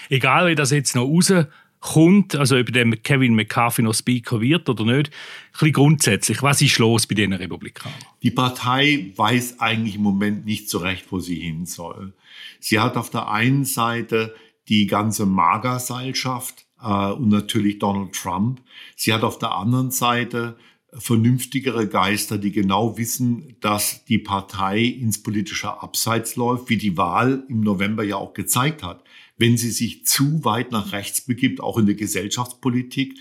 Egal, 0.09 0.49
wie 0.49 0.55
das 0.55 0.71
jetzt 0.71 0.95
noch 0.95 1.05
raus 1.07 1.33
kommt, 1.81 2.37
also 2.37 2.57
ob 2.57 2.73
dem 2.73 3.03
Kevin 3.03 3.35
McCarthy 3.35 3.83
noch 3.83 3.95
Speaker 3.95 4.41
wird 4.41 4.69
oder 4.69 4.85
nicht, 4.85 5.09
ein 5.09 5.53
bisschen 5.53 5.73
grundsätzlich, 5.73 6.43
was 6.43 6.61
ist 6.63 6.79
los 6.79 7.07
bei 7.07 7.15
den 7.15 7.33
Republikanern? 7.33 7.99
Die 8.23 8.31
Partei 8.31 9.13
weiß 9.17 9.61
eigentlich 9.61 9.97
im 9.97 10.03
Moment 10.03 10.45
nicht 10.45 10.69
so 10.69 10.79
recht, 10.79 11.07
wo 11.11 11.21
sie 11.21 11.41
hin 11.41 11.67
soll. 11.67 12.13
Sie 12.61 12.79
hat 12.79 12.97
auf 12.97 13.11
der 13.11 13.31
einen 13.31 13.65
Seite 13.65 14.35
die 14.69 14.87
ganze 14.87 15.27
Magerseilschaft 15.27 16.67
äh, 16.83 17.13
und 17.13 17.29
natürlich 17.29 17.79
Donald 17.79 18.13
Trump. 18.13 18.61
Sie 18.95 19.13
hat 19.13 19.23
auf 19.23 19.39
der 19.39 19.53
anderen 19.53 19.91
Seite 19.91 20.57
vernünftigere 20.93 21.87
Geister, 21.89 22.37
die 22.37 22.51
genau 22.53 22.99
wissen, 22.99 23.57
dass 23.61 24.05
die 24.05 24.19
Partei 24.19 24.81
ins 24.81 25.23
politische 25.23 25.83
Abseits 25.83 26.37
läuft, 26.37 26.69
wie 26.69 26.77
die 26.77 26.97
Wahl 26.97 27.45
im 27.49 27.61
November 27.61 28.03
ja 28.03 28.17
auch 28.17 28.35
gezeigt 28.35 28.83
hat 28.83 29.05
wenn 29.41 29.57
sie 29.57 29.71
sich 29.71 30.05
zu 30.05 30.45
weit 30.45 30.71
nach 30.71 30.93
rechts 30.93 31.23
begibt, 31.23 31.61
auch 31.61 31.79
in 31.79 31.87
der 31.87 31.95
Gesellschaftspolitik. 31.95 33.19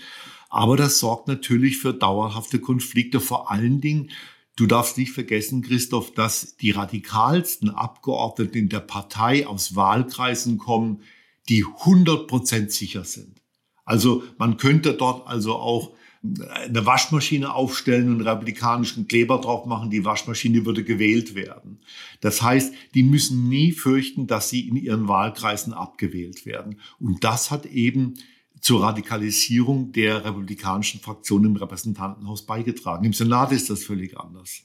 Aber 0.50 0.76
das 0.76 0.98
sorgt 0.98 1.28
natürlich 1.28 1.78
für 1.78 1.94
dauerhafte 1.94 2.60
Konflikte. 2.60 3.20
Vor 3.20 3.50
allen 3.50 3.80
Dingen, 3.80 4.10
du 4.56 4.66
darfst 4.66 4.98
nicht 4.98 5.12
vergessen, 5.12 5.62
Christoph, 5.62 6.12
dass 6.12 6.56
die 6.56 6.72
radikalsten 6.72 7.70
Abgeordneten 7.70 8.58
in 8.58 8.68
der 8.68 8.80
Partei 8.80 9.46
aus 9.46 9.74
Wahlkreisen 9.76 10.58
kommen, 10.58 11.02
die 11.48 11.64
100 11.64 12.26
Prozent 12.26 12.70
sicher 12.70 13.04
sind. 13.04 13.40
Also 13.86 14.22
man 14.36 14.58
könnte 14.58 14.92
dort 14.92 15.26
also 15.26 15.54
auch 15.54 15.94
eine 16.22 16.84
Waschmaschine 16.84 17.54
aufstellen 17.54 18.12
und 18.12 18.20
republikanischen 18.20 19.08
Kleber 19.08 19.40
drauf 19.40 19.64
machen, 19.64 19.90
die 19.90 20.04
Waschmaschine 20.04 20.66
würde 20.66 20.84
gewählt 20.84 21.34
werden. 21.34 21.78
Das 22.20 22.42
heißt, 22.42 22.74
die 22.94 23.02
müssen 23.02 23.48
nie 23.48 23.72
fürchten, 23.72 24.26
dass 24.26 24.50
sie 24.50 24.68
in 24.68 24.76
ihren 24.76 25.08
Wahlkreisen 25.08 25.72
abgewählt 25.72 26.44
werden. 26.44 26.78
Und 26.98 27.24
das 27.24 27.50
hat 27.50 27.64
eben 27.64 28.14
zur 28.60 28.82
Radikalisierung 28.82 29.92
der 29.92 30.24
republikanischen 30.24 31.00
Fraktion 31.00 31.44
im 31.44 31.56
Repräsentantenhaus 31.56 32.44
beigetragen. 32.44 33.06
Im 33.06 33.14
Senat 33.14 33.52
ist 33.52 33.70
das 33.70 33.84
völlig 33.84 34.18
anders. 34.18 34.64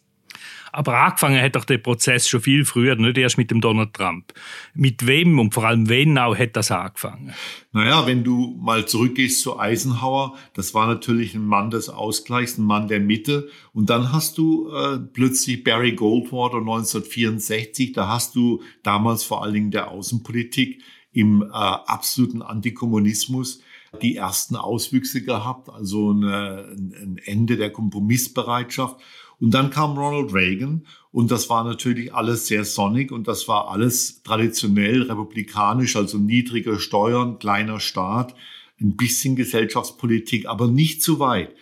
Aber 0.72 0.98
angefangen 0.98 1.42
hat 1.42 1.56
doch 1.56 1.64
der 1.64 1.78
Prozess 1.78 2.28
schon 2.28 2.42
viel 2.42 2.66
früher, 2.66 2.96
nicht 2.96 3.18
erst 3.18 3.38
mit 3.38 3.50
dem 3.50 3.62
Donald 3.62 3.94
Trump. 3.94 4.34
Mit 4.74 5.08
wem 5.08 5.40
und 5.40 5.54
vor 5.54 5.66
allem 5.66 5.88
wen 5.88 6.18
auch 6.18 6.38
hat 6.38 6.56
das 6.56 6.72
angefangen? 6.72 7.34
Naja, 7.72 8.06
wenn 8.08 8.24
du 8.24 8.58
mal 8.60 8.86
zurückgehst 8.86 9.42
zu 9.42 9.60
Eisenhower, 9.60 10.36
das 10.54 10.74
war 10.74 10.88
natürlich 10.88 11.34
ein 11.34 11.46
Mann 11.46 11.70
des 11.70 11.90
Ausgleichs, 11.90 12.58
ein 12.58 12.66
Mann 12.66 12.88
der 12.88 13.00
Mitte. 13.00 13.50
Und 13.74 13.90
dann 13.90 14.12
hast 14.12 14.38
du 14.38 14.70
äh, 14.70 14.98
plötzlich 14.98 15.64
Barry 15.64 15.94
Goldwater 15.94 16.58
1964, 16.58 17.94
da 17.94 18.10
hast 18.10 18.36
du 18.36 18.62
damals 18.84 19.24
vor 19.24 19.44
allen 19.44 19.54
Dingen 19.54 19.72
der 19.72 19.92
Außenpolitik 19.92 20.82
im 21.12 21.42
äh, 21.42 21.48
absoluten 21.54 22.42
Antikommunismus 22.42 23.62
die 24.02 24.18
ersten 24.18 24.56
Auswüchse 24.56 25.24
gehabt, 25.24 25.70
also 25.70 26.12
eine, 26.12 26.75
ein 26.75 27.20
Ende 27.24 27.58
der 27.58 27.72
Kompromissbereitschaft. 27.72 29.00
Und 29.46 29.54
dann 29.54 29.70
kam 29.70 29.96
Ronald 29.96 30.34
Reagan 30.34 30.88
und 31.12 31.30
das 31.30 31.52
war 31.52 31.64
natürlich 31.64 32.16
alles 32.16 32.48
sehr 32.48 32.66
sonnig 32.66 33.12
und 33.12 33.28
das 33.28 33.48
war 33.48 33.70
alles 33.70 34.24
traditionell 34.24 35.04
republikanisch, 35.04 35.96
also 35.96 36.18
niedrige 36.18 36.80
Steuern, 36.80 37.38
kleiner 37.38 37.80
Staat, 37.80 38.34
ein 38.82 38.96
bisschen 38.96 39.36
Gesellschaftspolitik, 39.36 40.48
aber 40.48 40.66
nicht 40.66 41.04
zu 41.04 41.20
weit. 41.20 41.54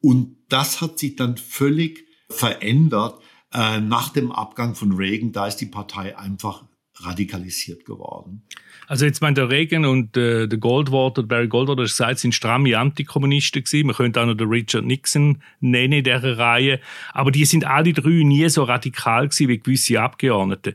Und 0.00 0.36
das 0.48 0.80
hat 0.80 1.00
sich 1.00 1.16
dann 1.16 1.36
völlig 1.36 2.06
verändert 2.30 3.20
äh, 3.52 3.80
nach 3.80 4.10
dem 4.10 4.30
Abgang 4.30 4.76
von 4.76 4.92
Reagan. 4.92 5.32
Da 5.32 5.48
ist 5.48 5.56
die 5.56 5.66
Partei 5.66 6.16
einfach 6.16 6.62
radikalisiert 6.96 7.84
geworden. 7.84 8.42
Also 8.86 9.06
jetzt 9.06 9.22
meint 9.22 9.38
der 9.38 9.48
Reagan 9.48 9.84
und 9.84 10.16
äh, 10.16 10.46
der 10.46 10.58
Goldwater, 10.58 11.22
Barry 11.22 11.48
Goldwater, 11.48 11.82
das 11.82 11.92
gesagt, 11.92 12.18
sind 12.18 12.34
stramme 12.34 12.78
Antikommunisten 12.78 13.64
gewesen. 13.64 13.86
Man 13.86 13.96
könnte 13.96 14.20
auch 14.20 14.26
noch 14.26 14.34
den 14.34 14.48
Richard 14.48 14.84
Nixon 14.84 15.42
nennen 15.60 15.94
in 15.94 16.04
dieser 16.04 16.38
Reihe. 16.38 16.80
Aber 17.12 17.30
die 17.30 17.44
sind 17.44 17.64
alle 17.64 17.92
drei 17.92 18.22
nie 18.22 18.48
so 18.48 18.64
radikal 18.64 19.28
gewesen 19.28 19.48
wie 19.48 19.58
gewisse 19.58 20.00
Abgeordnete. 20.00 20.74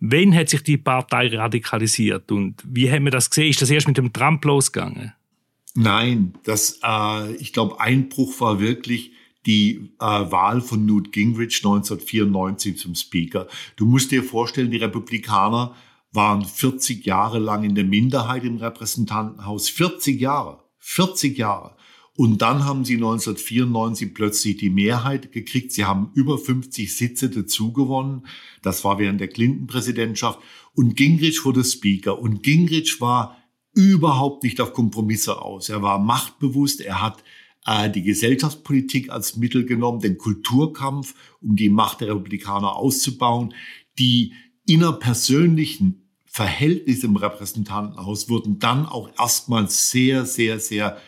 Wann 0.00 0.34
hat 0.34 0.48
sich 0.48 0.62
die 0.62 0.76
Partei 0.76 1.28
radikalisiert 1.34 2.30
und 2.30 2.62
wie 2.66 2.90
haben 2.90 3.04
wir 3.04 3.12
das 3.12 3.30
gesehen? 3.30 3.48
Ist 3.48 3.62
das 3.62 3.70
erst 3.70 3.88
mit 3.88 3.96
dem 3.96 4.12
Trump 4.12 4.44
losgegangen? 4.44 5.14
Nein, 5.74 6.34
das, 6.44 6.80
äh, 6.82 7.32
ich 7.36 7.52
glaube, 7.52 7.80
Einbruch 7.80 8.40
war 8.40 8.60
wirklich 8.60 9.12
die 9.46 9.94
äh, 10.00 10.04
Wahl 10.04 10.60
von 10.60 10.84
Newt 10.84 11.12
Gingrich 11.12 11.56
1994 11.64 12.78
zum 12.78 12.94
Speaker. 12.94 13.46
Du 13.76 13.86
musst 13.86 14.10
dir 14.10 14.22
vorstellen, 14.22 14.70
die 14.70 14.76
Republikaner 14.78 15.74
waren 16.12 16.44
40 16.44 17.06
Jahre 17.06 17.38
lang 17.38 17.64
in 17.64 17.74
der 17.74 17.84
Minderheit 17.84 18.44
im 18.44 18.56
Repräsentantenhaus. 18.56 19.68
40 19.68 20.20
Jahre. 20.20 20.64
40 20.78 21.38
Jahre. 21.38 21.76
Und 22.16 22.40
dann 22.40 22.64
haben 22.64 22.84
sie 22.84 22.94
1994 22.94 24.14
plötzlich 24.14 24.56
die 24.56 24.70
Mehrheit 24.70 25.32
gekriegt. 25.32 25.72
Sie 25.72 25.84
haben 25.84 26.10
über 26.14 26.38
50 26.38 26.94
Sitze 26.94 27.28
dazugewonnen. 27.28 28.26
Das 28.62 28.84
war 28.84 28.98
während 28.98 29.20
der 29.20 29.28
Clinton-Präsidentschaft. 29.28 30.38
Und 30.74 30.96
Gingrich 30.96 31.44
wurde 31.44 31.62
Speaker. 31.62 32.18
Und 32.18 32.42
Gingrich 32.42 33.00
war 33.02 33.36
überhaupt 33.74 34.44
nicht 34.44 34.60
auf 34.62 34.72
Kompromisse 34.72 35.42
aus. 35.42 35.68
Er 35.68 35.82
war 35.82 35.98
machtbewusst. 35.98 36.80
Er 36.80 37.02
hat 37.02 37.22
die 37.92 38.02
Gesellschaftspolitik 38.02 39.10
als 39.10 39.36
Mittel 39.36 39.66
genommen, 39.66 40.00
den 40.00 40.18
Kulturkampf, 40.18 41.14
um 41.40 41.56
die 41.56 41.68
Macht 41.68 42.00
der 42.00 42.08
Republikaner 42.08 42.76
auszubauen. 42.76 43.54
Die 43.98 44.34
innerpersönlichen 44.66 46.06
Verhältnisse 46.24 47.06
im 47.06 47.16
Repräsentantenhaus 47.16 48.28
wurden 48.28 48.58
dann 48.58 48.86
auch 48.86 49.10
erstmal 49.18 49.68
sehr, 49.68 50.26
sehr, 50.26 50.60
sehr 50.60 50.98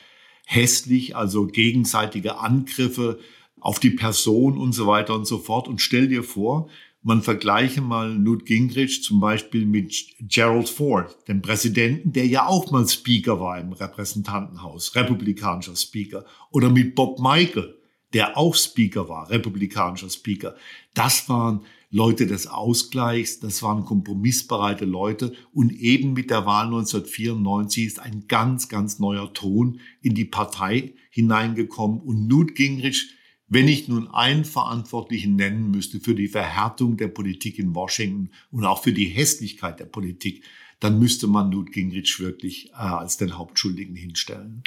hässlich, 0.46 1.14
also 1.14 1.46
gegenseitige 1.46 2.38
Angriffe, 2.38 3.18
auf 3.60 3.78
die 3.80 3.90
Person 3.90 4.56
und 4.56 4.72
so 4.72 4.86
weiter 4.86 5.14
und 5.14 5.26
so 5.26 5.38
fort. 5.38 5.68
Und 5.68 5.80
stell 5.80 6.08
dir 6.08 6.22
vor, 6.22 6.68
man 7.02 7.22
vergleiche 7.22 7.80
mal 7.80 8.18
Newt 8.18 8.44
Gingrich 8.44 9.02
zum 9.02 9.20
Beispiel 9.20 9.66
mit 9.66 9.94
Gerald 10.20 10.68
Ford, 10.68 11.16
dem 11.28 11.40
Präsidenten, 11.42 12.12
der 12.12 12.26
ja 12.26 12.46
auch 12.46 12.70
mal 12.70 12.86
Speaker 12.88 13.40
war 13.40 13.58
im 13.60 13.72
Repräsentantenhaus, 13.72 14.94
republikanischer 14.94 15.76
Speaker, 15.76 16.24
oder 16.50 16.70
mit 16.70 16.94
Bob 16.94 17.20
Michael, 17.20 17.76
der 18.12 18.36
auch 18.36 18.54
Speaker 18.54 19.08
war, 19.08 19.30
republikanischer 19.30 20.10
Speaker. 20.10 20.56
Das 20.94 21.28
waren 21.28 21.64
Leute 21.90 22.26
des 22.26 22.46
Ausgleichs, 22.46 23.40
das 23.40 23.62
waren 23.62 23.84
kompromissbereite 23.84 24.84
Leute. 24.84 25.32
Und 25.52 25.72
eben 25.72 26.12
mit 26.12 26.30
der 26.30 26.44
Wahl 26.44 26.66
1994 26.66 27.86
ist 27.86 28.00
ein 28.00 28.24
ganz, 28.28 28.68
ganz 28.68 28.98
neuer 28.98 29.32
Ton 29.32 29.80
in 30.02 30.14
die 30.14 30.26
Partei 30.26 30.94
hineingekommen. 31.10 32.00
Und 32.00 32.26
Newt 32.26 32.54
Gingrich 32.54 33.14
wenn 33.48 33.68
ich 33.68 33.88
nun 33.88 34.08
einen 34.08 34.44
Verantwortlichen 34.44 35.36
nennen 35.36 35.70
müsste 35.70 36.00
für 36.00 36.14
die 36.14 36.28
Verhärtung 36.28 36.96
der 36.96 37.08
Politik 37.08 37.58
in 37.58 37.74
Washington 37.74 38.30
und 38.50 38.64
auch 38.64 38.82
für 38.82 38.92
die 38.92 39.06
Hässlichkeit 39.06 39.80
der 39.80 39.86
Politik, 39.86 40.44
dann 40.80 40.98
müsste 40.98 41.26
man 41.26 41.50
Newt 41.50 41.72
Gingrich 41.72 42.20
wirklich 42.20 42.70
äh, 42.70 42.76
als 42.76 43.16
den 43.16 43.36
Hauptschuldigen 43.36 43.96
hinstellen. 43.96 44.62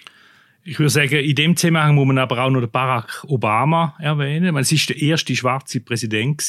Ich 0.64 0.78
würde 0.78 0.92
sagen, 0.92 1.16
in 1.16 1.36
dem 1.36 1.56
Zusammenhang 1.56 1.96
muss 1.96 2.06
man 2.06 2.20
aber 2.20 2.44
auch 2.44 2.50
noch 2.52 2.68
Barack 2.68 3.24
Obama 3.28 3.96
erwähnen. 3.98 4.56
Es 4.58 4.72
ist 4.72 4.90
der 4.90 5.02
erste 5.02 5.36
schwarze 5.36 5.80
Präsident 5.80 6.44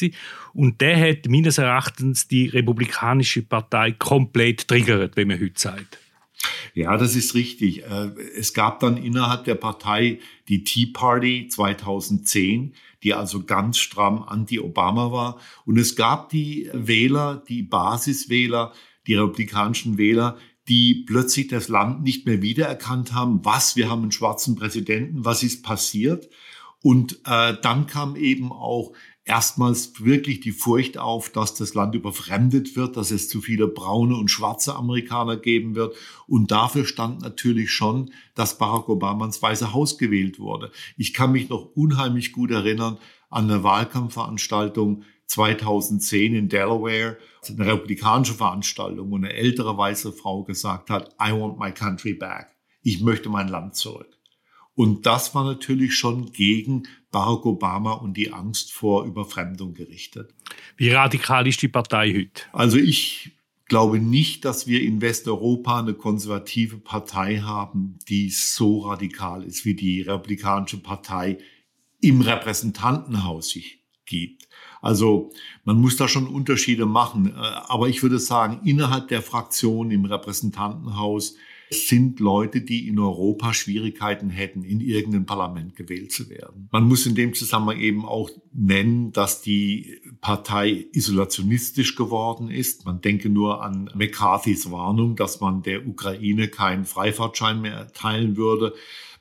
und 0.53 0.81
der 0.83 1.01
hat 1.01 1.29
meines 1.29 1.57
Erachtens 1.57 2.29
die 2.29 2.49
Republikanische 2.49 3.43
Partei 3.43 3.93
komplett 3.93 4.69
triggert, 4.69 5.17
wie 5.17 5.25
man 5.25 5.41
heute 5.41 5.59
sagt. 5.59 5.99
Ja, 6.75 6.97
das 6.97 7.17
ist 7.17 7.35
richtig. 7.35 7.85
Äh, 7.85 8.11
es 8.37 8.55
gab 8.55 8.81
dann 8.81 8.97
innerhalb 8.97 9.45
der 9.45 9.55
Partei 9.55 10.21
die 10.49 10.65
Tea 10.65 10.87
Party 10.87 11.49
2010, 11.49 12.75
die 13.03 13.15
also 13.15 13.45
ganz 13.45 13.79
stramm 13.79 14.23
anti-Obama 14.23 15.13
war. 15.13 15.41
Und 15.67 15.79
es 15.79 15.97
gab 15.97 16.31
die 16.31 16.71
Wähler, 16.73 17.43
die 17.49 17.63
Basiswähler, 17.63 18.73
die 19.07 19.15
republikanischen 19.15 19.99
Wähler, 19.99 20.39
die 20.69 21.05
plötzlich 21.07 21.49
das 21.49 21.69
Land 21.69 22.03
nicht 22.03 22.27
mehr 22.27 22.41
wiedererkannt 22.41 23.13
haben. 23.13 23.45
Was, 23.45 23.77
wir 23.77 23.91
haben 23.91 24.03
einen 24.03 24.13
schwarzen 24.13 24.55
Präsidenten, 24.55 25.25
was 25.25 25.43
ist 25.43 25.65
passiert? 25.65 26.29
Und 26.83 27.21
äh, 27.27 27.55
dann 27.63 27.87
kam 27.87 28.17
eben 28.17 28.53
auch 28.53 28.93
erstmals 29.25 30.05
wirklich 30.05 30.41
die 30.41 30.53
Furcht 30.53 30.99
auf, 30.99 31.31
dass 31.31 31.55
das 31.55 31.75
Land 31.75 31.95
überfremdet 31.95 32.75
wird, 32.77 32.97
dass 32.97 33.11
es 33.11 33.29
zu 33.29 33.41
viele 33.41 33.69
braune 33.69 34.17
und 34.17 34.31
schwarze 34.31 34.75
Amerikaner 34.75 35.37
geben 35.37 35.75
wird. 35.75 35.97
Und 36.27 36.51
dafür 36.51 36.85
stand 36.85 37.23
natürlich 37.23 37.71
schon, 37.71 38.13
dass 38.35 38.59
Barack 38.59 38.89
Obama 38.89 39.25
ins 39.25 39.41
Weiße 39.41 39.73
Haus 39.73 39.99
gewählt 39.99 40.39
wurde. 40.39 40.73
Ich 40.97 41.15
kann 41.15 41.33
mich 41.33 41.49
noch 41.49 41.71
unheimlich 41.75 42.33
gut 42.33 42.51
erinnern 42.51 42.99
an 43.31 43.51
eine 43.51 43.63
Wahlkampfveranstaltung 43.63 45.05
2010 45.27 46.35
in 46.35 46.49
Delaware, 46.49 47.17
eine 47.49 47.67
republikanische 47.67 48.35
Veranstaltung, 48.35 49.11
wo 49.11 49.17
eine 49.17 49.33
ältere 49.33 49.77
weiße 49.77 50.13
Frau 50.13 50.45
gesagt 50.45 50.91
hat, 50.91 51.15
I 51.21 51.33
want 51.33 51.59
my 51.59 51.73
country 51.73 52.13
back. 52.13 52.55
Ich 52.83 53.01
möchte 53.01 53.31
mein 53.31 53.49
Land 53.49 53.77
zurück. 53.77 54.19
Und 54.75 55.07
das 55.07 55.35
war 55.35 55.45
natürlich 55.45 55.95
schon 55.97 56.33
gegen 56.33 56.85
Barack 57.13 57.47
Obama 57.47 57.93
und 57.93 58.17
die 58.17 58.33
Angst 58.33 58.73
vor 58.73 59.05
Überfremdung 59.05 59.75
gerichtet. 59.75 60.35
Wie 60.77 60.91
radikal 60.91 61.47
ist 61.47 61.63
die 61.63 61.69
Partei 61.69 62.13
heute? 62.13 62.43
Also 62.53 62.79
ich 62.79 63.31
glaube 63.67 64.01
nicht, 64.01 64.45
dass 64.45 64.67
wir 64.67 64.83
in 64.83 65.01
Westeuropa 65.01 65.81
eine 65.81 65.95
konservative 65.95 66.79
Partei 66.79 67.39
haben, 67.39 67.99
die 68.09 68.31
so 68.31 68.81
radikal 68.81 69.45
ist, 69.45 69.65
wie 69.65 69.75
die 69.75 70.03
Republikanische 70.03 70.79
Partei 70.79 71.39
im 72.01 72.21
Repräsentantenhaus 72.21 73.51
sich 73.51 73.81
gibt. 74.05 74.49
Also 74.81 75.31
man 75.65 75.81
muss 75.81 75.97
da 75.97 76.09
schon 76.09 76.27
Unterschiede 76.27 76.87
machen. 76.87 77.29
Äh, 77.29 77.39
aber 77.39 77.89
ich 77.89 78.03
würde 78.03 78.19
sagen, 78.19 78.61
innerhalb 78.65 79.09
der 79.09 79.23
Fraktion 79.23 79.91
im 79.91 80.05
Repräsentantenhaus 80.05 81.37
sind 81.73 82.21
Leute, 82.21 82.61
die 82.61 82.89
in 82.89 82.99
Europa 82.99 83.55
Schwierigkeiten 83.55 84.31
hätten, 84.31 84.63
in 84.65 84.81
irgendein 84.81 85.27
Parlament 85.27 85.77
gewählt 85.77 86.13
zu 86.13 86.29
werden. 86.31 86.69
Man 86.71 86.85
muss 86.85 87.07
in 87.07 87.15
dem 87.15 87.35
Zusammenhang 87.35 87.81
eben 87.81 88.05
auch 88.05 88.31
nennen, 88.53 89.13
dass 89.13 89.43
die 89.43 90.01
Partei 90.21 90.87
isolationistisch 90.93 91.97
geworden 91.97 92.51
ist. 92.51 92.85
Man 92.85 93.01
denke 93.01 93.29
nur 93.29 93.63
an 93.63 93.91
McCarthys 93.95 94.71
Warnung, 94.71 95.17
dass 95.17 95.41
man 95.41 95.63
der 95.63 95.87
Ukraine 95.87 96.49
keinen 96.49 96.85
Freifahrtschein 96.85 97.61
mehr 97.61 97.75
erteilen 97.75 98.37
würde. 98.37 98.75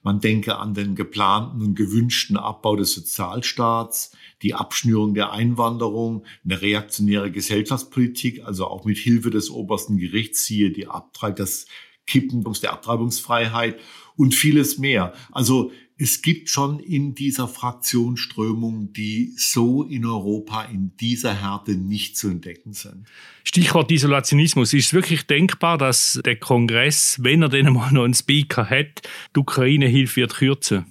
Man 0.04 0.20
denke 0.20 0.58
an 0.58 0.74
den 0.74 0.96
geplanten 0.96 1.62
und 1.62 1.76
gewünschten 1.76 2.36
Abbau 2.36 2.76
des 2.76 2.94
Sozialstaats, 2.94 4.12
die 4.42 4.56
Abschnürung 4.56 5.14
der 5.14 5.32
Einwanderung, 5.32 6.26
eine 6.44 6.62
reaktionäre 6.62 7.32
Gesellschaftspolitik, 7.32 8.44
also 8.44 8.66
auch 8.66 8.84
mit 8.84 8.98
Hilfe 8.98 9.30
des 9.30 9.52
obersten 9.52 9.98
Gerichts, 9.98 10.46
siehe 10.46 10.72
die 10.72 10.88
Abtreibung, 10.88 11.36
das 11.36 11.68
Kippen 12.08 12.44
der 12.62 12.74
Abtreibungsfreiheit 12.74 13.80
und 14.16 14.36
vieles 14.36 14.78
mehr. 14.78 15.14
Also 15.32 15.72
es 15.98 16.24
gibt 16.24 16.50
schon 16.50 16.80
in 16.80 17.14
dieser 17.14 17.48
Fraktion 17.48 18.18
Strömungen, 18.18 18.92
die 18.92 19.34
so 19.38 19.84
in 19.84 20.04
Europa 20.04 20.64
in 20.64 20.96
dieser 20.98 21.34
Härte 21.40 21.76
nicht 21.76 22.18
zu 22.18 22.30
entdecken 22.30 22.74
sind. 22.74 23.06
Stichwort 23.44 23.92
Isolationismus. 23.92 24.74
Ist 24.74 24.88
es 24.88 24.94
wirklich 24.94 25.28
denkbar, 25.28 25.78
dass 25.78 26.20
der 26.26 26.38
Kongress, 26.38 27.20
wenn 27.22 27.44
er 27.44 27.50
denn 27.50 27.72
mal 27.72 27.92
noch 27.92 28.06
einen 28.06 28.16
Speaker 28.16 28.68
hat, 28.68 29.04
die 29.36 29.40
Ukraine-Hilfe 29.40 30.22
wird 30.22 30.34
kürzen? 30.34 30.86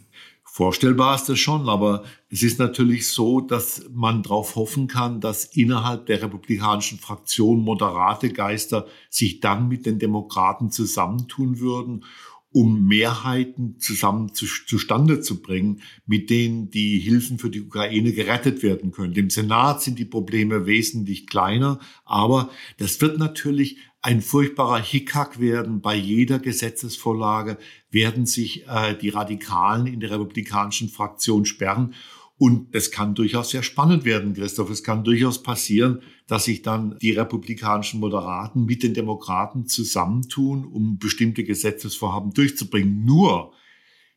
Vorstellbar 0.61 1.15
ist 1.15 1.27
das 1.27 1.39
schon, 1.39 1.71
aber 1.71 2.05
es 2.29 2.43
ist 2.43 2.59
natürlich 2.59 3.09
so, 3.09 3.41
dass 3.41 3.89
man 3.95 4.23
darauf 4.23 4.57
hoffen 4.57 4.89
kann, 4.89 5.19
dass 5.19 5.47
innerhalb 5.47 6.05
der 6.05 6.21
republikanischen 6.21 6.99
Fraktion 6.99 7.65
moderate 7.65 8.29
Geister 8.29 8.87
sich 9.09 9.41
dann 9.41 9.69
mit 9.69 9.87
den 9.87 9.99
Demokraten 9.99 10.71
zusammentun 10.71 11.61
würden, 11.61 12.05
um 12.53 12.87
Mehrheiten 12.87 13.79
zusammen 13.79 14.35
zu, 14.35 14.45
zustande 14.67 15.23
zu 15.23 15.41
bringen, 15.41 15.81
mit 16.05 16.29
denen 16.29 16.69
die 16.69 16.99
Hilfen 16.99 17.39
für 17.39 17.49
die 17.49 17.63
Ukraine 17.63 18.13
gerettet 18.13 18.63
werden 18.63 18.91
können. 18.91 19.15
Im 19.15 19.31
Senat 19.31 19.81
sind 19.81 19.99
die 19.99 20.05
Probleme 20.05 20.67
wesentlich 20.67 21.27
kleiner, 21.27 21.79
aber 22.05 22.51
das 22.77 23.01
wird 23.01 23.19
natürlich 23.19 23.79
ein 24.03 24.23
furchtbarer 24.23 24.81
Hickhack 24.81 25.41
werden. 25.41 25.81
Bei 25.81 25.95
jeder 25.95 26.39
Gesetzesvorlage 26.39 27.59
werden 27.91 28.27
sich 28.27 28.67
äh, 28.67 28.97
die 28.97 29.11
Radikalen 29.11 29.87
in 29.87 30.01
der 30.01 30.13
republikanischen 30.13 30.89
Fraktion 30.89 31.45
sperren. 31.45 31.95
Und 32.39 32.75
es 32.75 32.91
kann 32.91 33.15
durchaus 33.15 33.51
sehr 33.51 33.63
spannend 33.63 34.07
werden, 34.07 34.33
Christoph. 34.33 34.71
Es 34.71 34.83
kann 34.83 35.05
durchaus 35.05 35.43
passieren, 35.43 36.01
dass 36.27 36.47
sich 36.47 36.63
dann 36.63 36.97
die 37.03 37.11
republikanischen 37.11 38.01
Moderaten 38.01 38.65
mit 38.65 38.83
den 38.83 38.95
Demokraten 38.95 39.67
zusammentun, 39.67 40.65
um 40.65 40.99
bestimmte 40.99 41.45
Gesetzesvorhaben 41.45 42.33
durchzubringen. 42.33 43.05
Nur 43.05 43.53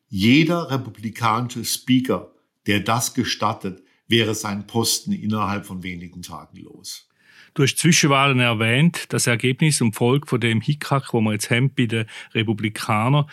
jeder 0.07 0.71
republikanische 0.71 1.65
Speaker, 1.65 2.33
der 2.65 2.79
das 2.79 3.13
gestattet, 3.13 3.83
wäre 4.07 4.35
sein 4.35 4.67
Posten 4.67 5.11
innerhalb 5.11 5.65
von 5.65 5.83
wenigen 5.83 6.21
Tagen 6.21 6.59
los. 6.59 7.09
Du 7.53 7.61
hast 7.61 7.77
Zwischenwahlen 7.77 8.39
erwähnt, 8.39 9.05
das 9.09 9.27
Ergebnis 9.27 9.79
und 9.79 9.93
Folge 9.93 10.27
von 10.27 10.41
dem 10.41 10.59
Hickhack, 10.59 11.13
wo 11.13 11.21
wir 11.21 11.33
jetzt 11.33 11.51
haben 11.51 11.71
bei 11.75 11.85
den 11.85 12.05
Republikanern. 12.33 13.25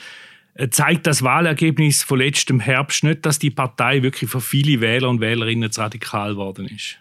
Äh, 0.55 0.69
zeigt 0.69 1.07
das 1.07 1.23
Wahlergebnis 1.23 2.03
von 2.03 2.19
letztem 2.19 2.61
Herbst 2.61 3.03
nicht, 3.03 3.25
dass 3.25 3.39
die 3.39 3.51
Partei 3.51 4.03
wirklich 4.03 4.31
für 4.31 4.43
viele 4.43 4.83
Wähler 4.83 5.09
und 5.09 5.21
Wählerinnen 5.21 5.73
zu 5.73 5.81
radikal 5.81 6.37
worden 6.37 6.67
ist? 6.67 6.99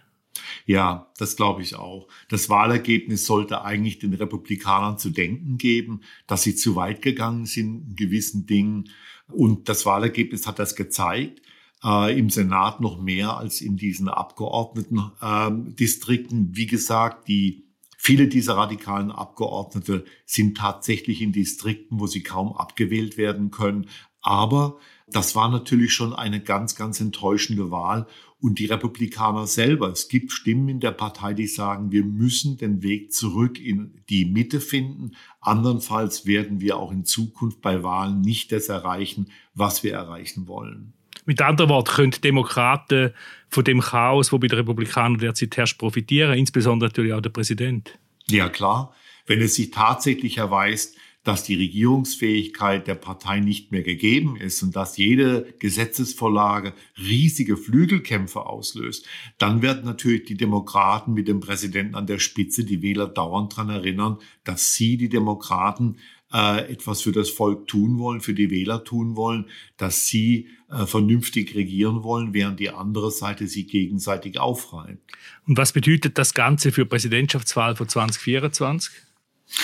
Ja, 0.65 1.11
das 1.17 1.35
glaube 1.35 1.61
ich 1.61 1.75
auch. 1.75 2.07
Das 2.29 2.49
Wahlergebnis 2.49 3.25
sollte 3.25 3.65
eigentlich 3.65 3.99
den 3.99 4.13
Republikanern 4.13 4.97
zu 4.97 5.09
denken 5.09 5.57
geben, 5.57 6.01
dass 6.25 6.43
sie 6.43 6.55
zu 6.55 6.77
weit 6.77 7.01
gegangen 7.01 7.45
sind 7.45 7.89
in 7.89 7.95
gewissen 7.97 8.45
Dingen. 8.45 8.89
Und 9.27 9.67
das 9.67 9.85
Wahlergebnis 9.85 10.47
hat 10.47 10.57
das 10.57 10.75
gezeigt 10.75 11.41
äh, 11.83 12.17
im 12.17 12.29
Senat 12.29 12.79
noch 12.81 13.01
mehr 13.01 13.37
als 13.37 13.61
in 13.61 13.77
diesen 13.77 14.09
Abgeordnetendistrikten. 14.09 16.39
Ähm, 16.39 16.49
Wie 16.53 16.67
gesagt, 16.67 17.27
die 17.27 17.65
Viele 18.01 18.29
dieser 18.29 18.55
radikalen 18.55 19.11
Abgeordnete 19.11 20.05
sind 20.25 20.55
tatsächlich 20.55 21.21
in 21.21 21.33
Distrikten, 21.33 21.99
wo 21.99 22.07
sie 22.07 22.23
kaum 22.23 22.53
abgewählt 22.53 23.17
werden 23.17 23.51
können. 23.51 23.89
Aber 24.21 24.77
das 25.05 25.35
war 25.35 25.49
natürlich 25.49 25.91
schon 25.91 26.13
eine 26.13 26.41
ganz, 26.41 26.75
ganz 26.75 27.01
enttäuschende 27.01 27.71
Wahl. 27.71 28.07
Und 28.39 28.59
die 28.59 28.67
Republikaner 28.67 29.47
selber, 29.47 29.89
es 29.89 30.07
gibt 30.07 30.31
Stimmen 30.31 30.69
in 30.69 30.79
der 30.79 30.91
Partei, 30.91 31.33
die 31.33 31.47
sagen, 31.47 31.91
wir 31.91 32.05
müssen 32.05 32.57
den 32.57 32.83
Weg 32.83 33.11
zurück 33.11 33.59
in 33.59 34.01
die 34.09 34.23
Mitte 34.23 34.61
finden. 34.61 35.11
Andernfalls 35.41 36.25
werden 36.25 36.61
wir 36.61 36.77
auch 36.77 36.93
in 36.93 37.03
Zukunft 37.03 37.59
bei 37.59 37.83
Wahlen 37.83 38.21
nicht 38.21 38.53
das 38.53 38.69
erreichen, 38.69 39.29
was 39.53 39.83
wir 39.83 39.91
erreichen 39.91 40.47
wollen. 40.47 40.93
Mit 41.25 41.41
anderen 41.41 41.69
Worten, 41.69 41.91
können 41.91 42.15
Demokraten 42.23 43.13
von 43.49 43.63
dem 43.63 43.81
Chaos, 43.81 44.31
wo 44.31 44.39
bei 44.39 44.47
den 44.47 44.59
Republikanern 44.59 45.19
derzeit 45.19 45.57
herrscht, 45.57 45.77
profitieren, 45.77 46.33
insbesondere 46.37 46.89
natürlich 46.89 47.13
auch 47.13 47.21
der 47.21 47.29
Präsident. 47.29 47.97
Ja, 48.29 48.49
klar. 48.49 48.93
Wenn 49.25 49.41
es 49.41 49.55
sich 49.55 49.71
tatsächlich 49.71 50.37
erweist, 50.37 50.95
dass 51.23 51.43
die 51.43 51.55
Regierungsfähigkeit 51.55 52.87
der 52.87 52.95
Partei 52.95 53.39
nicht 53.39 53.71
mehr 53.71 53.83
gegeben 53.83 54.37
ist 54.37 54.63
und 54.63 54.75
dass 54.75 54.97
jede 54.97 55.53
Gesetzesvorlage 55.59 56.73
riesige 56.97 57.57
Flügelkämpfe 57.57 58.45
auslöst, 58.45 59.05
dann 59.37 59.61
werden 59.61 59.83
natürlich 59.83 60.23
die 60.23 60.37
Demokraten 60.37 61.13
mit 61.13 61.27
dem 61.27 61.41
Präsidenten 61.41 61.95
an 61.95 62.07
der 62.07 62.19
Spitze 62.19 62.63
die 62.63 62.81
Wähler 62.81 63.07
dauernd 63.07 63.53
daran 63.53 63.69
erinnern, 63.69 64.17
dass 64.45 64.73
sie, 64.73 64.97
die 64.97 65.09
Demokraten, 65.09 65.97
äh, 66.33 66.71
etwas 66.71 67.01
für 67.01 67.11
das 67.11 67.29
Volk 67.29 67.67
tun 67.67 67.97
wollen, 67.99 68.21
für 68.21 68.33
die 68.33 68.49
Wähler 68.51 68.83
tun 68.83 69.15
wollen, 69.15 69.45
dass 69.77 70.05
sie 70.05 70.47
äh, 70.69 70.85
vernünftig 70.85 71.55
regieren 71.55 72.03
wollen, 72.03 72.33
während 72.33 72.59
die 72.59 72.69
andere 72.69 73.11
Seite 73.11 73.47
sie 73.47 73.65
gegenseitig 73.65 74.39
aufreibt. 74.39 75.11
Und 75.47 75.57
was 75.57 75.73
bedeutet 75.73 76.17
das 76.17 76.33
Ganze 76.33 76.71
für 76.71 76.85
Präsidentschaftswahl 76.85 77.75
von 77.75 77.87
2024? 77.87 78.93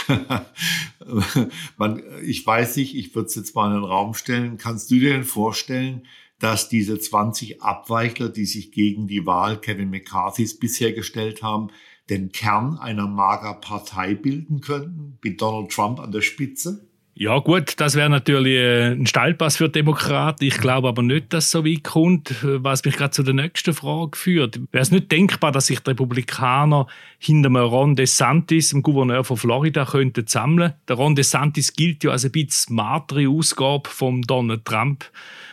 Man, 1.78 2.02
ich 2.24 2.46
weiß 2.46 2.78
nicht, 2.78 2.96
ich 2.96 3.14
würde 3.14 3.28
es 3.28 3.36
jetzt 3.36 3.56
mal 3.56 3.68
in 3.68 3.82
den 3.82 3.84
Raum 3.84 4.16
stellen. 4.16 4.58
Kannst 4.58 4.90
du 4.90 4.96
dir 4.96 5.12
denn 5.12 5.24
vorstellen, 5.24 6.08
dass 6.40 6.70
diese 6.70 7.00
20 7.00 7.62
Abweichler, 7.62 8.30
die 8.30 8.46
sich 8.46 8.72
gegen 8.72 9.08
die 9.08 9.26
Wahl 9.26 9.62
Kevin 9.62 9.90
McCarthys 9.90 10.58
bisher 10.58 10.92
gestellt 10.92 11.44
haben, 11.44 11.70
den 12.10 12.32
Kern 12.32 12.78
einer 12.78 13.08
Mager-Partei 13.08 14.16
bilden 14.16 14.62
könnten, 14.62 15.18
mit 15.24 15.42
Donald 15.42 15.72
Trump 15.72 16.00
an 16.00 16.12
der 16.12 16.22
Spitze? 16.22 16.88
Ja 17.18 17.40
gut, 17.40 17.80
das 17.80 17.96
wäre 17.96 18.10
natürlich 18.10 18.56
äh, 18.56 18.92
ein 18.92 19.08
Steilpass 19.08 19.56
für 19.56 19.70
Demokraten. 19.70 20.44
Ich 20.44 20.58
glaube 20.58 20.90
aber 20.90 21.02
nicht, 21.02 21.32
dass 21.32 21.46
es 21.46 21.52
so 21.52 21.64
weit 21.64 21.86
kommt, 21.86 22.36
was 22.44 22.84
mich 22.84 22.98
gerade 22.98 23.12
zu 23.12 23.24
der 23.24 23.34
nächsten 23.34 23.74
Frage 23.74 24.18
führt. 24.18 24.60
Wäre 24.74 24.82
es 24.82 24.92
nicht 24.92 25.10
denkbar, 25.14 25.54
dass 25.54 25.68
sich 25.68 25.80
die 25.80 25.92
Republikaner 25.92 26.88
hinter 27.18 27.48
einem 27.48 27.56
Ron 27.64 27.96
DeSantis, 27.96 28.72
dem 28.72 28.84
Gouverneur 28.84 29.24
von 29.24 29.38
Florida, 29.38 29.86
könnten 29.86 30.28
sammeln? 30.28 30.74
Der 30.90 30.98
Ron 30.98 31.16
DeSantis 31.16 31.72
gilt 31.72 32.04
ja 32.04 32.12
als 32.12 32.26
ein 32.26 32.34
bisschen 32.34 32.52
smartere 32.52 33.30
Ausgabe 33.30 33.90
von 33.90 34.22
Donald 34.24 34.66
Trump. 34.66 35.06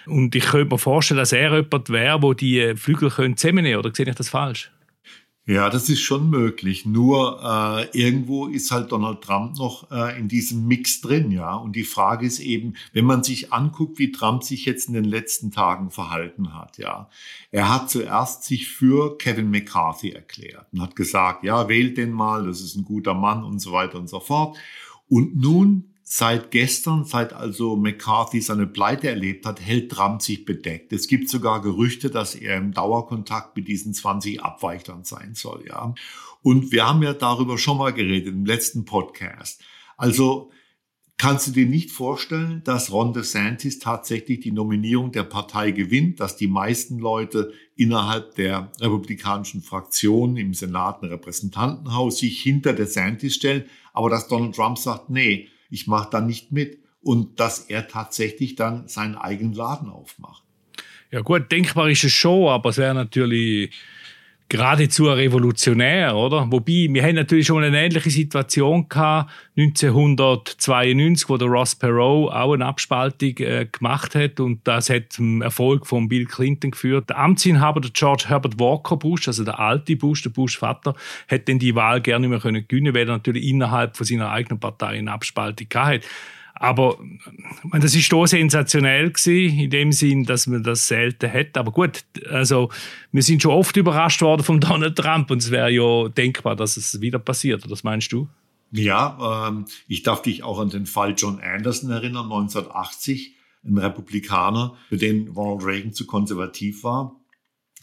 Und 0.07 0.35
ich 0.35 0.47
könnte 0.47 0.75
mir 0.75 0.79
vorstellen, 0.79 1.19
dass 1.19 1.31
er 1.31 1.55
jemand 1.55 1.91
wäre, 1.91 2.19
der 2.19 2.35
die 2.35 2.75
Flügel 2.75 3.09
zusammennehmen 3.09 3.75
könnte. 3.75 3.79
Oder 3.79 3.95
sehe 3.95 4.09
ich 4.09 4.17
das 4.17 4.31
falsch? 4.31 4.73
Ja, 5.45 5.71
das 5.71 5.89
ist 5.89 6.01
schon 6.01 6.31
möglich. 6.31 6.87
Nur 6.87 7.41
äh, 7.43 7.99
irgendwo 7.99 8.47
ist 8.47 8.71
halt 8.71 8.93
Donald 8.93 9.23
Trump 9.23 9.59
noch 9.59 9.91
äh, 9.91 10.17
in 10.17 10.29
diesem 10.29 10.69
Mix 10.69 11.01
drin, 11.01 11.33
ja. 11.33 11.55
Und 11.57 11.75
die 11.75 11.83
Frage 11.83 12.25
ist 12.25 12.39
eben, 12.39 12.75
wenn 12.93 13.05
man 13.05 13.25
sich 13.25 13.53
anguckt, 13.53 13.99
wie 13.99 14.13
Trump 14.13 14.45
sich 14.45 14.65
jetzt 14.67 14.87
in 14.87 14.95
den 14.95 15.05
letzten 15.05 15.51
Tagen 15.51 15.91
verhalten 15.91 16.55
hat, 16.55 16.79
ja. 16.79 17.09
Er 17.51 17.69
hat 17.75 17.91
zuerst 17.91 18.45
sich 18.45 18.69
für 18.69 19.19
Kevin 19.19 19.51
McCarthy 19.51 20.11
erklärt 20.11 20.67
und 20.73 20.81
hat 20.81 20.95
gesagt, 20.95 21.43
ja, 21.43 21.69
wählt 21.69 21.97
den 21.99 22.13
mal, 22.13 22.47
das 22.47 22.61
ist 22.61 22.77
ein 22.77 22.85
guter 22.85 23.15
Mann 23.15 23.43
und 23.43 23.59
so 23.59 23.73
weiter 23.73 23.99
und 23.99 24.09
so 24.09 24.21
fort. 24.21 24.57
Und 25.09 25.35
nun 25.37 25.92
Seit 26.15 26.51
gestern, 26.51 27.07
seit 27.07 27.33
also 27.33 27.75
McCarthy 27.75 28.43
seine 28.43 28.67
Pleite 28.67 29.09
erlebt 29.09 29.47
hat, 29.47 29.63
hält 29.63 29.91
Trump 29.91 30.21
sich 30.21 30.45
bedeckt. 30.45 30.93
Es 30.93 31.07
gibt 31.07 31.31
sogar 31.31 31.63
Gerüchte, 31.63 32.11
dass 32.11 32.35
er 32.35 32.59
im 32.59 32.73
Dauerkontakt 32.73 33.57
mit 33.57 33.67
diesen 33.67 33.95
20 33.95 34.43
Abweichern 34.43 35.05
sein 35.05 35.35
soll, 35.35 35.65
ja. 35.67 35.95
Und 36.43 36.71
wir 36.71 36.87
haben 36.87 37.03
ja 37.03 37.15
darüber 37.15 37.57
schon 37.57 37.79
mal 37.79 37.95
geredet 37.95 38.35
im 38.35 38.45
letzten 38.45 38.85
Podcast. 38.85 39.63
Also 39.97 40.51
kannst 41.17 41.47
du 41.47 41.53
dir 41.53 41.65
nicht 41.65 41.91
vorstellen, 41.91 42.61
dass 42.63 42.93
Ron 42.93 43.15
DeSantis 43.15 43.79
tatsächlich 43.79 44.41
die 44.41 44.53
Nominierung 44.53 45.13
der 45.13 45.23
Partei 45.23 45.71
gewinnt, 45.71 46.21
dass 46.21 46.37
die 46.37 46.47
meisten 46.47 46.99
Leute 46.99 47.55
innerhalb 47.75 48.35
der 48.35 48.71
republikanischen 48.83 49.63
Fraktion 49.63 50.37
im 50.37 50.53
Senat 50.53 51.01
und 51.01 51.09
Repräsentantenhaus 51.09 52.19
sich 52.19 52.43
hinter 52.43 52.75
DeSantis 52.75 53.35
stellen, 53.35 53.65
aber 53.95 54.11
dass 54.11 54.29
Donald 54.29 54.55
Trump 54.55 54.77
sagt, 54.77 55.09
nee, 55.09 55.49
ich 55.73 55.87
mache 55.87 56.11
da 56.11 56.21
nicht 56.21 56.53
mit. 56.53 56.79
Und 57.03 57.41
dass 57.41 57.59
er 57.59 57.89
tatsächlich 57.89 58.55
dann 58.55 58.87
seinen 58.87 59.17
eigenen 59.17 59.55
Laden 59.55 59.91
aufmacht. 59.91 60.45
Ja 61.11 61.21
gut, 61.21 61.51
denkbar 61.51 61.91
ist 61.91 62.05
es 62.05 62.13
schon, 62.13 62.49
aber 62.49 62.71
es 62.71 62.79
wäre 62.79 62.95
natürlich 62.95 63.75
geradezu 64.53 65.07
revolutionär, 65.07 66.15
oder? 66.15 66.47
Wobei, 66.53 66.87
wir 66.91 67.03
haben 67.03 67.15
natürlich 67.15 67.47
schon 67.47 67.65
eine 67.65 67.83
ähnliche 67.83 68.11
Situation 68.11 68.87
gehabt, 68.87 69.31
1992, 69.57 71.27
wo 71.31 71.39
der 71.39 71.49
Ross 71.49 71.75
Perot 71.75 72.31
auch 72.31 72.53
eine 72.53 72.67
Abspaltung 72.67 73.35
äh, 73.39 73.67
gemacht 73.73 74.15
hat 74.15 74.41
und 74.41 74.61
das 74.65 74.91
hat 74.91 75.05
zum 75.15 75.41
Erfolg 75.41 75.87
von 75.87 76.07
Bill 76.07 76.27
Clinton 76.27 76.73
geführt. 76.73 77.09
Der 77.09 77.19
Amtsinhaber, 77.19 77.81
der 77.81 77.93
George 77.93 78.25
Herbert 78.29 78.61
Walker 78.61 78.99
Bush, 78.99 79.27
also 79.27 79.43
der 79.43 79.59
alte 79.59 79.97
Bush, 79.97 80.21
der 80.21 80.31
Bush-Vater, 80.31 80.97
hätte 81.29 81.47
dann 81.47 81.59
die 81.59 81.75
Wahl 81.75 82.03
gerne 82.03 82.29
nicht 82.29 82.31
mehr 82.31 82.41
können 82.41 82.69
gewinnen, 82.69 82.95
weil 82.95 83.09
er 83.09 83.15
natürlich 83.15 83.45
innerhalb 83.45 83.97
von 83.97 84.05
seiner 84.05 84.31
eigenen 84.31 84.61
Partei 84.61 84.99
eine 84.99 85.13
Abspaltung 85.13 85.67
gehabt 85.71 86.05
aber 86.63 86.97
das 87.73 87.97
ist 87.97 88.15
auch 88.15 88.25
sensationell 88.25 89.11
gewesen, 89.11 89.59
in 89.59 89.71
dem 89.71 89.91
Sinn, 89.91 90.23
dass 90.25 90.47
man 90.47 90.63
das 90.63 90.87
selten 90.87 91.33
hat. 91.33 91.59
Aber 91.59 91.73
gut, 91.73 92.05
also 92.31 92.71
wir 93.11 93.25
sind 93.25 93.43
schon 93.43 93.51
oft 93.51 93.77
überrascht 93.77 94.23
worden 94.23 94.45
von 94.45 94.61
Donald 94.61 94.97
Trump 94.97 95.33
und 95.33 95.43
es 95.43 95.51
wäre 95.51 95.73
ja 95.73 96.09
denkbar, 96.09 96.55
dass 96.55 96.77
es 96.77 97.01
wieder 97.01 97.19
passiert. 97.19 97.69
Was 97.69 97.83
meinst 97.83 98.13
du? 98.13 98.29
Ja, 98.71 99.49
ähm, 99.49 99.65
ich 99.89 100.05
darf 100.05 100.23
dich 100.23 100.45
auch 100.45 100.61
an 100.61 100.71
den 100.71 100.87
Fall 100.87 101.15
John 101.17 101.41
Anderson 101.41 101.91
erinnern, 101.91 102.27
1980, 102.27 103.35
ein 103.65 103.79
Republikaner, 103.79 104.77
für 104.89 104.99
den 104.99 105.29
Ronald 105.31 105.67
Reagan 105.67 105.93
zu 105.93 106.07
konservativ 106.07 106.85
war. 106.85 107.17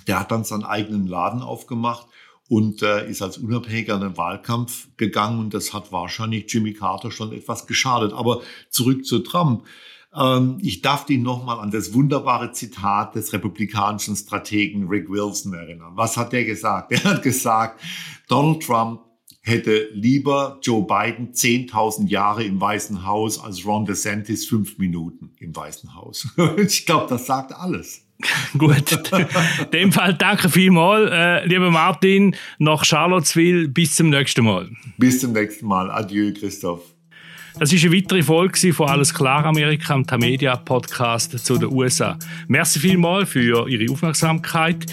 Der 0.08 0.22
hat 0.22 0.32
dann 0.32 0.46
seinen 0.46 0.64
eigenen 0.64 1.06
Laden 1.06 1.42
aufgemacht 1.42 2.08
und 2.50 2.82
äh, 2.82 3.08
ist 3.10 3.22
als 3.22 3.38
Unabhängiger 3.38 3.96
in 3.96 4.02
den 4.02 4.18
Wahlkampf 4.18 4.90
gegangen 4.98 5.40
und 5.40 5.54
das 5.54 5.72
hat 5.72 5.92
wahrscheinlich 5.92 6.52
Jimmy 6.52 6.74
Carter 6.74 7.12
schon 7.12 7.32
etwas 7.32 7.68
geschadet. 7.68 8.12
Aber 8.12 8.42
zurück 8.70 9.06
zu 9.06 9.20
Trump. 9.20 9.66
Ähm, 10.16 10.58
ich 10.60 10.82
darf 10.82 11.06
dich 11.06 11.20
nochmal 11.20 11.60
an 11.60 11.70
das 11.70 11.94
wunderbare 11.94 12.52
Zitat 12.52 13.14
des 13.14 13.32
republikanischen 13.32 14.16
Strategen 14.16 14.88
Rick 14.88 15.10
Wilson 15.10 15.54
erinnern. 15.54 15.92
Was 15.94 16.18
hat 16.18 16.34
der 16.34 16.44
gesagt? 16.44 16.92
Er 16.92 17.04
hat 17.04 17.22
gesagt, 17.22 17.82
Donald 18.28 18.64
Trump 18.64 19.02
hätte 19.42 19.90
lieber 19.94 20.60
Joe 20.64 20.82
Biden 20.82 21.34
10.000 21.34 22.08
Jahre 22.08 22.44
im 22.44 22.60
Weißen 22.60 23.06
Haus 23.06 23.40
als 23.40 23.64
Ron 23.64 23.86
DeSantis 23.86 24.48
fünf 24.48 24.80
Minuten 24.80 25.32
im 25.38 25.56
Weißen 25.56 25.94
Haus. 25.96 26.28
ich 26.58 26.88
glaube, 26.88 27.06
das 27.10 27.28
sagt 27.28 27.54
alles. 27.54 28.09
Gut, 28.58 28.92
in 29.12 29.72
dem 29.72 29.92
Fall 29.92 30.14
danke 30.14 30.50
vielmals, 30.50 31.10
äh, 31.12 31.46
lieber 31.48 31.72
Martin, 31.72 32.36
nach 32.58 32.84
Charlottesville. 32.84 33.70
Bis 33.70 33.96
zum 33.96 34.10
nächsten 34.10 34.44
Mal. 34.44 34.70
Bis 34.98 35.22
zum 35.22 35.32
nächsten 35.32 35.66
Mal. 35.66 35.90
Adieu, 35.90 36.34
Christoph. 36.34 36.82
Das 37.58 37.74
ist 37.74 37.84
eine 37.84 37.96
weitere 37.96 38.24
Folge 38.24 38.74
von 38.74 38.88
Alles 38.90 39.14
klar 39.14 39.46
Amerika, 39.46 39.94
am 39.94 40.06
Tamedia 40.06 40.56
Podcast 40.56 41.38
zu 41.46 41.58
den 41.58 41.72
USA. 41.72 42.18
Merci 42.48 42.80
vielmals 42.80 43.30
für 43.30 43.68
Ihre 43.70 43.92
Aufmerksamkeit. 43.92 44.86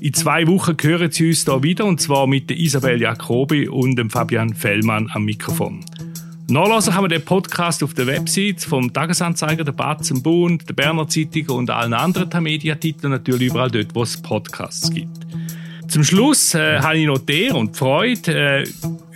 In 0.00 0.14
zwei 0.14 0.46
Wochen 0.46 0.76
hören 0.80 1.10
Sie 1.10 1.28
uns 1.28 1.44
hier 1.44 1.62
wieder 1.62 1.84
und 1.84 2.00
zwar 2.00 2.26
mit 2.26 2.50
Isabel 2.50 3.00
Jacobi 3.00 3.68
und 3.68 3.96
dem 3.96 4.10
Fabian 4.10 4.54
Fellmann 4.54 5.10
am 5.12 5.24
Mikrofon. 5.24 5.84
Nachlesen 6.50 6.92
kann 6.92 7.02
man 7.02 7.10
den 7.10 7.24
Podcast 7.24 7.80
auf 7.84 7.94
der 7.94 8.08
Website 8.08 8.60
vom 8.60 8.92
Tagesanzeiger, 8.92 9.62
der 9.62 9.70
Batzen 9.70 10.20
Bund, 10.20 10.68
der 10.68 10.74
Berner 10.74 11.06
Zeitung 11.06 11.48
und 11.50 11.70
allen 11.70 11.94
anderen 11.94 12.42
Mediatiteln 12.42 13.12
natürlich 13.12 13.50
überall 13.50 13.70
dort, 13.70 13.94
wo 13.94 14.02
es 14.02 14.20
Podcasts 14.20 14.90
gibt. 14.90 15.26
Zum 15.90 16.04
Schluss 16.04 16.54
äh, 16.54 16.78
habe 16.78 16.98
ich 16.98 17.06
noch 17.06 17.18
der 17.18 17.56
und 17.56 17.74
die 17.74 17.78
Freude, 17.78 18.60
äh, 18.60 18.64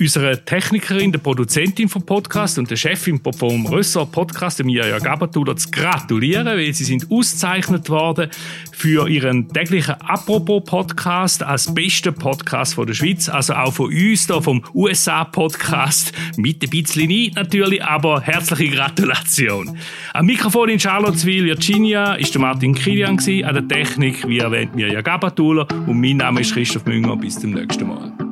unserer 0.00 0.44
Technikerin, 0.44 1.12
der 1.12 1.20
Produzentin 1.20 1.88
vom 1.88 2.04
Podcast 2.04 2.58
und 2.58 2.68
der 2.68 2.74
Chefin 2.74 3.20
vom 3.38 3.64
Rössor 3.66 4.10
Podcast, 4.10 4.62
Mirja 4.64 4.98
Gabatuller, 4.98 5.56
zu 5.56 5.70
gratulieren, 5.70 6.46
weil 6.46 6.74
sie 6.74 6.82
sind 6.82 7.06
ausgezeichnet 7.12 7.88
worden 7.88 8.28
für 8.72 9.08
ihren 9.08 9.48
täglichen 9.52 9.94
Apropos-Podcast 10.00 11.44
als 11.44 11.72
bester 11.72 12.10
Podcast 12.10 12.74
von 12.74 12.88
der 12.88 12.94
Schweiz. 12.94 13.28
Also 13.28 13.54
auch 13.54 13.72
von 13.72 13.86
uns, 13.86 14.26
da 14.26 14.40
vom 14.40 14.64
USA-Podcast, 14.74 16.12
mit 16.36 16.60
ein 16.64 16.70
bisschen 16.70 17.08
Neid 17.08 17.36
natürlich, 17.36 17.84
aber 17.84 18.20
herzliche 18.20 18.74
Gratulation. 18.74 19.78
Am 20.12 20.26
Mikrofon 20.26 20.70
in 20.70 20.80
Charlottesville, 20.80 21.44
Virginia, 21.44 22.14
ist 22.14 22.34
der 22.34 22.40
Martin 22.40 22.74
Kilian, 22.74 23.16
an 23.16 23.54
der 23.54 23.68
Technik, 23.68 24.26
wie 24.26 24.38
erwähnt, 24.38 24.74
Mirja 24.74 25.02
Gabatuller 25.02 25.68
und 25.86 26.00
mein 26.00 26.16
Name 26.16 26.40
ist 26.40 26.56
Christoph 26.64 26.86
Münger. 26.86 27.14
Bis 27.18 27.38
zum 27.38 27.50
nächsten 27.50 27.86
Mal. 27.86 28.23